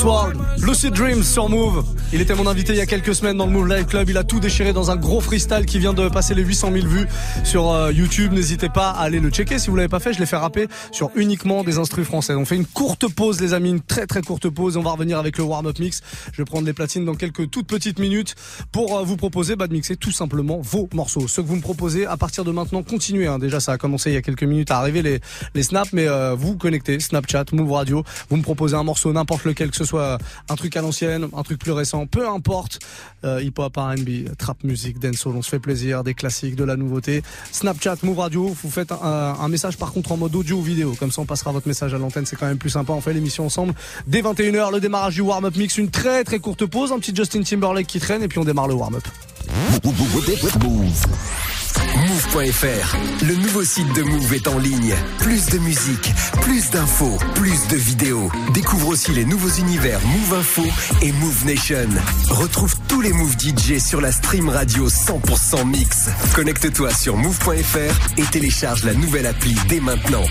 Juice 0.00 0.08
WRLD, 0.08 0.38
Lucid 0.62 0.94
Dreams 0.94 1.22
sur 1.22 1.50
Move. 1.50 1.84
Il 2.12 2.22
était 2.22 2.34
mon 2.34 2.46
invité 2.46 2.72
il 2.72 2.78
y 2.78 2.80
a 2.80 2.86
quelques 2.86 3.14
semaines 3.14 3.36
dans 3.36 3.44
le 3.44 3.52
Move 3.52 3.68
Live 3.68 3.84
Club. 3.84 4.08
Il 4.08 4.16
a 4.16 4.24
tout 4.24 4.40
déchiré 4.40 4.72
dans 4.72 4.90
un 4.90 4.96
gros 4.96 5.20
freestyle 5.20 5.66
qui 5.66 5.78
vient 5.78 5.92
de 5.92 6.08
passer 6.08 6.34
les 6.34 6.42
800 6.42 6.72
000 6.72 6.86
vues 6.86 7.06
sur 7.44 7.70
euh, 7.70 7.92
YouTube. 7.92 8.32
N'hésitez 8.32 8.70
pas 8.70 8.88
à 8.90 9.02
aller 9.02 9.20
le 9.20 9.28
checker 9.28 9.58
si 9.58 9.68
vous 9.68 9.76
l'avez 9.76 9.88
pas 9.88 10.00
fait. 10.00 10.14
Je 10.14 10.18
l'ai 10.18 10.26
fait 10.26 10.36
rapper 10.36 10.68
sur 10.90 11.10
uniquement 11.16 11.64
des 11.64 11.76
instrus 11.78 12.06
français. 12.06 12.34
On 12.34 12.44
fait 12.46 12.56
une 12.56 12.64
courte 12.66 13.12
pause, 13.12 13.40
les 13.40 13.52
amis, 13.52 13.70
une 13.70 13.80
très 13.82 14.06
très 14.06 14.22
courte 14.22 14.48
pause. 14.48 14.78
On 14.78 14.82
va 14.82 14.92
revenir 14.92 15.18
avec 15.18 15.36
le 15.36 15.44
warm-up 15.44 15.78
mix. 15.78 16.00
Je 16.32 16.38
vais 16.38 16.46
prendre 16.46 16.66
les 16.66 16.72
platines 16.72 17.04
dans 17.04 17.14
quelques 17.14 17.50
toutes 17.50 17.66
petites 17.66 17.98
minutes 17.98 18.34
pour 18.72 18.96
euh, 18.96 19.02
vous 19.04 19.16
proposer 19.18 19.54
bah, 19.54 19.66
de 19.66 19.74
mixer 19.74 19.96
tout 19.96 20.12
simplement 20.12 20.60
vos 20.62 20.88
morceaux. 20.94 21.28
Ceux 21.28 21.42
que 21.42 21.48
vous 21.48 21.56
me 21.56 21.62
proposez 21.62 22.06
à 22.06 22.16
partir 22.16 22.44
de 22.44 22.52
maintenant, 22.52 22.82
continuez. 22.82 23.26
hein. 23.26 23.38
Déjà, 23.38 23.60
ça 23.60 23.72
a 23.72 23.76
commencé 23.78 24.10
il 24.10 24.14
y 24.14 24.16
a 24.16 24.22
quelques 24.22 24.44
minutes 24.44 24.70
à 24.70 24.78
arriver 24.78 25.02
les, 25.02 25.20
les 25.54 25.62
snaps, 25.62 25.92
mais 25.92 26.08
euh, 26.08 26.34
vous 26.34 26.56
connectez 26.56 26.98
Snapchat, 27.00 27.44
Move 27.52 27.72
Radio. 27.72 28.02
Vous 28.30 28.36
me 28.36 28.42
proposez 28.42 28.76
un 28.76 28.82
morceau, 28.84 29.12
n'importe 29.12 29.44
lequel, 29.44 29.70
que 29.70 29.76
ce 29.76 29.84
soit 29.84 29.89
un 29.98 30.54
truc 30.56 30.76
à 30.76 30.82
l'ancienne, 30.82 31.28
un 31.36 31.42
truc 31.42 31.58
plus 31.58 31.72
récent, 31.72 32.06
peu 32.06 32.28
importe. 32.28 32.78
Euh, 33.24 33.42
hip-hop, 33.42 33.76
R&B, 33.76 34.34
trap 34.38 34.62
music, 34.64 34.98
dancehall, 34.98 35.34
on 35.36 35.42
se 35.42 35.50
fait 35.50 35.58
plaisir, 35.58 36.04
des 36.04 36.14
classiques, 36.14 36.56
de 36.56 36.64
la 36.64 36.76
nouveauté. 36.76 37.22
Snapchat, 37.52 37.96
Move 38.02 38.18
Radio, 38.18 38.56
vous 38.62 38.70
faites 38.70 38.92
un, 38.92 38.96
un 39.40 39.48
message 39.48 39.76
par 39.76 39.92
contre 39.92 40.12
en 40.12 40.16
mode 40.16 40.34
audio 40.34 40.58
ou 40.58 40.62
vidéo. 40.62 40.94
Comme 40.98 41.10
ça, 41.10 41.20
on 41.20 41.26
passera 41.26 41.52
votre 41.52 41.68
message 41.68 41.94
à 41.94 41.98
l'antenne, 41.98 42.26
c'est 42.26 42.36
quand 42.36 42.46
même 42.46 42.58
plus 42.58 42.70
sympa. 42.70 42.92
On 42.92 43.00
fait 43.00 43.12
l'émission 43.12 43.46
ensemble. 43.46 43.74
Dès 44.06 44.22
21h, 44.22 44.72
le 44.72 44.80
démarrage 44.80 45.14
du 45.14 45.20
warm-up 45.20 45.56
mix, 45.56 45.78
une 45.78 45.90
très 45.90 46.24
très 46.24 46.38
courte 46.38 46.66
pause, 46.66 46.92
un 46.92 46.98
petit 46.98 47.14
Justin 47.14 47.42
Timberlake 47.42 47.86
qui 47.86 48.00
traîne 48.00 48.22
et 48.22 48.28
puis 48.28 48.38
on 48.38 48.44
démarre 48.44 48.68
le 48.68 48.74
warm-up. 48.74 49.04
Move.fr, 52.20 52.96
le 53.26 53.34
nouveau 53.34 53.64
site 53.64 53.90
de 53.94 54.02
Move 54.02 54.34
est 54.34 54.46
en 54.46 54.58
ligne. 54.58 54.94
Plus 55.18 55.46
de 55.46 55.58
musique, 55.58 56.12
plus 56.42 56.68
d'infos, 56.70 57.16
plus 57.34 57.66
de 57.68 57.76
vidéos. 57.76 58.30
Découvre 58.52 58.88
aussi 58.88 59.12
les 59.12 59.24
nouveaux 59.24 59.48
univers 59.48 59.98
Move 60.00 60.38
Info 60.38 60.64
et 61.00 61.12
Move 61.12 61.46
Nation. 61.46 61.88
Retrouve 62.28 62.74
tous 62.88 63.00
les 63.00 63.12
Move 63.12 63.36
DJ 63.38 63.78
sur 63.78 64.02
la 64.02 64.12
stream 64.12 64.50
radio 64.50 64.88
100% 64.88 65.66
mix. 65.66 66.10
Connecte-toi 66.34 66.92
sur 66.92 67.16
Move.fr 67.16 68.18
et 68.18 68.24
télécharge 68.24 68.84
la 68.84 68.92
nouvelle 68.92 69.26
appli 69.26 69.56
dès 69.68 69.80
maintenant. 69.80 70.24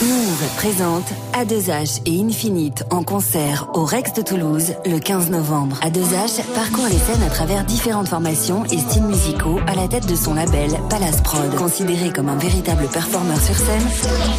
Move 0.00 0.48
présente 0.58 1.12
A2H 1.32 2.02
et 2.06 2.20
Infinite 2.20 2.84
en 2.90 3.02
concert 3.02 3.68
au 3.74 3.84
Rex 3.84 4.12
de 4.12 4.22
Toulouse 4.22 4.74
le 4.86 5.00
15 5.00 5.30
novembre. 5.30 5.76
A2H 5.82 6.40
parcourt 6.54 6.86
les 6.86 6.98
scènes 6.98 7.22
à 7.26 7.30
travers 7.30 7.64
différentes 7.64 8.06
formations 8.06 8.64
et 8.66 8.78
styles 8.78 9.02
musicaux 9.02 9.58
à 9.66 9.74
la 9.74 9.88
tête 9.88 10.06
de 10.06 10.14
son 10.14 10.27
label 10.34 10.70
Palace 10.90 11.20
Prod. 11.22 11.54
Considéré 11.56 12.10
comme 12.10 12.28
un 12.28 12.36
véritable 12.36 12.86
performeur 12.88 13.40
sur 13.40 13.54
scène, 13.54 13.86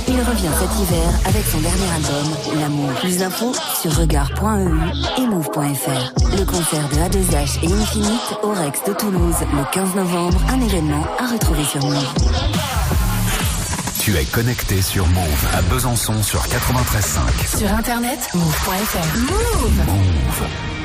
il 0.08 0.20
revient 0.22 0.50
cet 0.60 0.70
hiver 0.80 1.10
avec 1.26 1.46
son 1.46 1.60
dernier 1.60 1.90
album, 1.96 2.60
L'amour. 2.60 2.90
Plus 3.00 3.18
d'infos 3.18 3.54
sur 3.82 3.96
regard.eu 3.96 5.22
et 5.22 5.28
move.fr. 5.28 6.14
Le 6.38 6.46
concert 6.46 6.88
de 6.90 6.96
A2H 6.96 7.64
et 7.64 7.74
Infinite 7.74 8.38
au 8.44 8.50
Rex 8.50 8.84
de 8.88 8.94
Toulouse 8.94 9.36
le 9.54 9.64
15 9.72 9.96
novembre, 9.96 10.40
un 10.50 10.62
événement 10.62 11.06
à 11.20 11.28
retrouver 11.32 11.64
sur 11.64 11.84
Move. 11.86 12.14
Tu 14.00 14.16
es 14.16 14.26
connecté 14.26 14.82
sur 14.82 15.06
Move 15.08 15.48
à 15.54 15.62
Besançon 15.64 16.24
sur 16.24 16.42
93.5. 16.42 17.58
Sur 17.58 17.74
internet, 17.74 18.20
move.fr. 18.34 19.18
Move. 19.18 19.86
Move. 19.86 20.79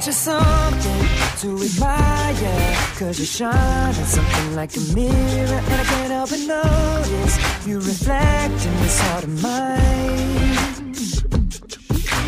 Aren't 0.00 0.06
you 0.06 0.12
something 0.14 1.06
to 1.40 1.62
admire? 1.62 2.76
Cause 2.96 3.18
you 3.18 3.26
shine 3.26 3.52
at 3.52 4.06
something 4.06 4.54
like 4.56 4.74
a 4.74 4.80
mirror 4.94 5.12
And 5.12 5.74
I 5.74 5.84
can't 5.84 6.10
help 6.10 6.30
but 6.30 6.40
notice 6.40 7.66
You 7.66 7.76
reflect 7.76 8.64
in 8.64 8.76
this 8.80 8.98
heart 8.98 9.24
of 9.24 9.42
mine 9.42 10.94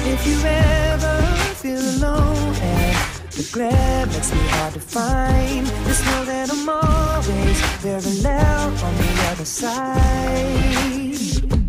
If 0.05 0.27
you 0.27 0.39
ever 0.45 1.23
feel 1.63 1.81
alone 1.81 2.55
and 2.57 2.97
the 3.31 3.49
glare 3.51 4.05
makes 4.05 4.31
me 4.31 4.41
hard 4.49 4.75
to 4.75 4.81
find, 4.81 5.67
just 5.87 6.05
know 6.05 6.25
that 6.27 6.51
I'm 6.53 6.69
always 6.69 7.59
very 7.81 8.21
loud 8.21 8.83
on 8.83 8.97
the 8.99 9.29
other 9.31 9.47
side. 9.47 9.81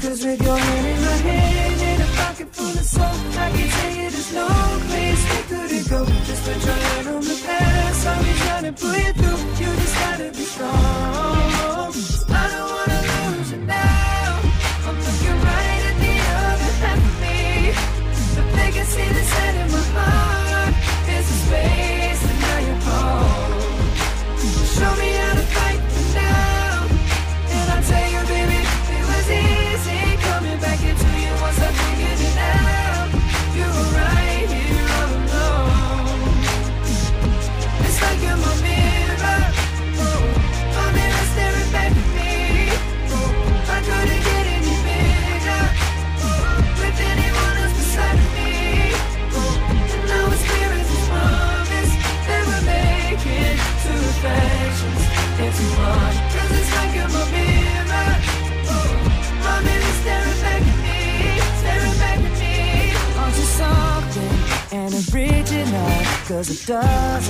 Cause 0.01 0.25
with 0.25 0.41
your 0.41 0.57
hand 0.57 0.85
in 0.85 1.01
my 1.01 1.15
hand 1.29 1.72
soap, 2.93 3.37
I 3.45 3.49
can 3.55 3.69
tell 3.77 3.93
you 3.99 4.09
there's 4.13 4.33
no 4.33 4.47
place 4.89 5.23
we 5.31 5.39
couldn't 5.49 5.85
go. 5.89 5.99
Just 6.27 6.41
put 6.45 6.59
your 6.65 6.79
hand 6.85 7.07
on 7.15 7.21
the 7.21 7.37
past, 7.45 8.07
I'll 8.07 8.23
be 8.23 8.33
trying 8.43 8.65
to 8.69 8.73
pull 8.81 8.97
you 9.05 9.13
through. 9.19 9.41
You 9.61 9.69
just 9.81 9.95
gotta 10.01 10.29
be 10.37 10.45
strong. 10.53 11.52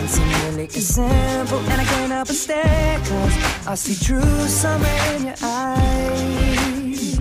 Doesn't 0.04 0.24
seem 0.24 0.56
really 0.56 0.66
as 0.66 0.88
simple. 0.88 1.60
And 1.60 1.82
I 1.82 1.86
can't 1.86 2.12
help 2.12 2.28
but 2.28 2.36
stare. 2.36 3.00
Cause 3.00 3.68
I 3.68 3.76
see 3.76 3.96
true 3.96 4.48
summer 4.48 4.96
in 5.16 5.26
your 5.28 5.36
eyes. 5.42 7.20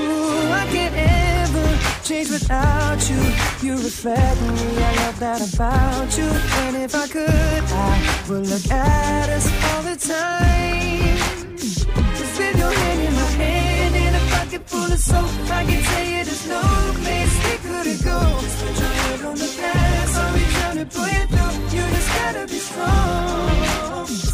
Ooh, 0.00 0.52
I 0.52 0.66
can't 0.70 0.94
ever 0.96 1.78
change 2.02 2.30
without 2.30 3.00
you. 3.08 3.20
You 3.62 3.76
reflect 3.76 4.40
me, 4.42 4.82
I 4.82 4.96
love 5.04 5.18
that 5.20 5.54
about 5.54 6.18
you. 6.18 6.28
And 6.64 6.76
if 6.76 6.94
I 6.94 7.06
could, 7.08 7.28
I 7.28 8.24
would 8.28 8.46
look 8.46 8.70
at 8.70 9.28
us 9.30 9.46
all 9.66 9.82
the 9.82 9.96
time. 9.96 11.56
Just 11.56 12.38
with 12.38 12.58
your 12.58 12.72
hand 12.72 13.00
in 13.00 13.14
my 13.14 13.30
hand 13.42 13.94
and 13.96 14.16
a 14.16 14.22
pocket 14.34 14.62
full 14.68 14.92
of 14.92 14.98
soap, 14.98 15.30
I 15.50 15.64
can 15.64 15.82
tell 15.82 16.04
you 16.04 16.24
there's 16.24 16.46
no 16.48 16.62
place 17.02 17.34
we 17.46 17.56
couldn't 17.68 18.04
go. 18.04 18.18
Put 18.60 18.78
your 18.78 18.94
head 19.00 19.24
on 19.24 19.34
the 19.36 19.50
past, 19.60 20.16
I'll 20.16 20.34
be 20.34 20.44
trying 20.54 20.78
to 20.78 20.86
pull 20.86 21.08
you 21.08 21.26
through. 21.26 21.59
You 21.72 21.78
just 21.78 22.08
gotta 22.16 22.46
be 22.48 22.58
strong. 22.58 22.88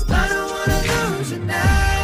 I 0.08 0.28
don't 0.30 0.50
wanna 0.50 1.18
lose 1.18 1.32
you 1.32 1.38
now. 1.40 1.95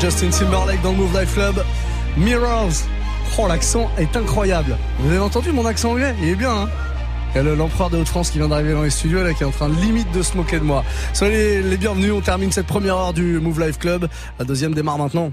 Justin 0.00 0.30
Timberlake 0.30 0.82
dans 0.82 0.92
le 0.92 0.96
Move 0.98 1.18
Life 1.20 1.34
Club. 1.34 1.64
Mirrors. 2.16 2.72
Oh, 3.38 3.46
l'accent 3.48 3.90
est 3.98 4.14
incroyable. 4.16 4.76
Vous 5.00 5.08
avez 5.10 5.18
entendu 5.18 5.52
mon 5.52 5.64
accent 5.64 5.92
anglais? 5.92 6.14
Il 6.22 6.28
est 6.28 6.34
bien, 6.34 6.50
hein 6.50 6.68
il 7.34 7.38
y 7.38 7.40
a 7.40 7.42
le- 7.44 7.54
l'empereur 7.54 7.88
de 7.88 7.96
Haute-France 7.96 8.28
qui 8.30 8.36
vient 8.38 8.48
d'arriver 8.48 8.74
dans 8.74 8.82
les 8.82 8.90
studios 8.90 9.22
là, 9.22 9.32
qui 9.32 9.42
est 9.42 9.46
en 9.46 9.50
train 9.50 9.68
limite 9.70 10.10
de 10.12 10.20
se 10.22 10.36
moquer 10.36 10.58
de 10.58 10.64
moi. 10.64 10.84
Soyez 11.14 11.62
les 11.62 11.78
bienvenus, 11.78 12.12
on 12.12 12.20
termine 12.20 12.52
cette 12.52 12.66
première 12.66 12.96
heure 12.96 13.14
du 13.14 13.40
Move 13.40 13.58
Life 13.60 13.78
Club. 13.78 14.06
La 14.38 14.44
deuxième 14.44 14.74
démarre 14.74 14.98
maintenant. 14.98 15.30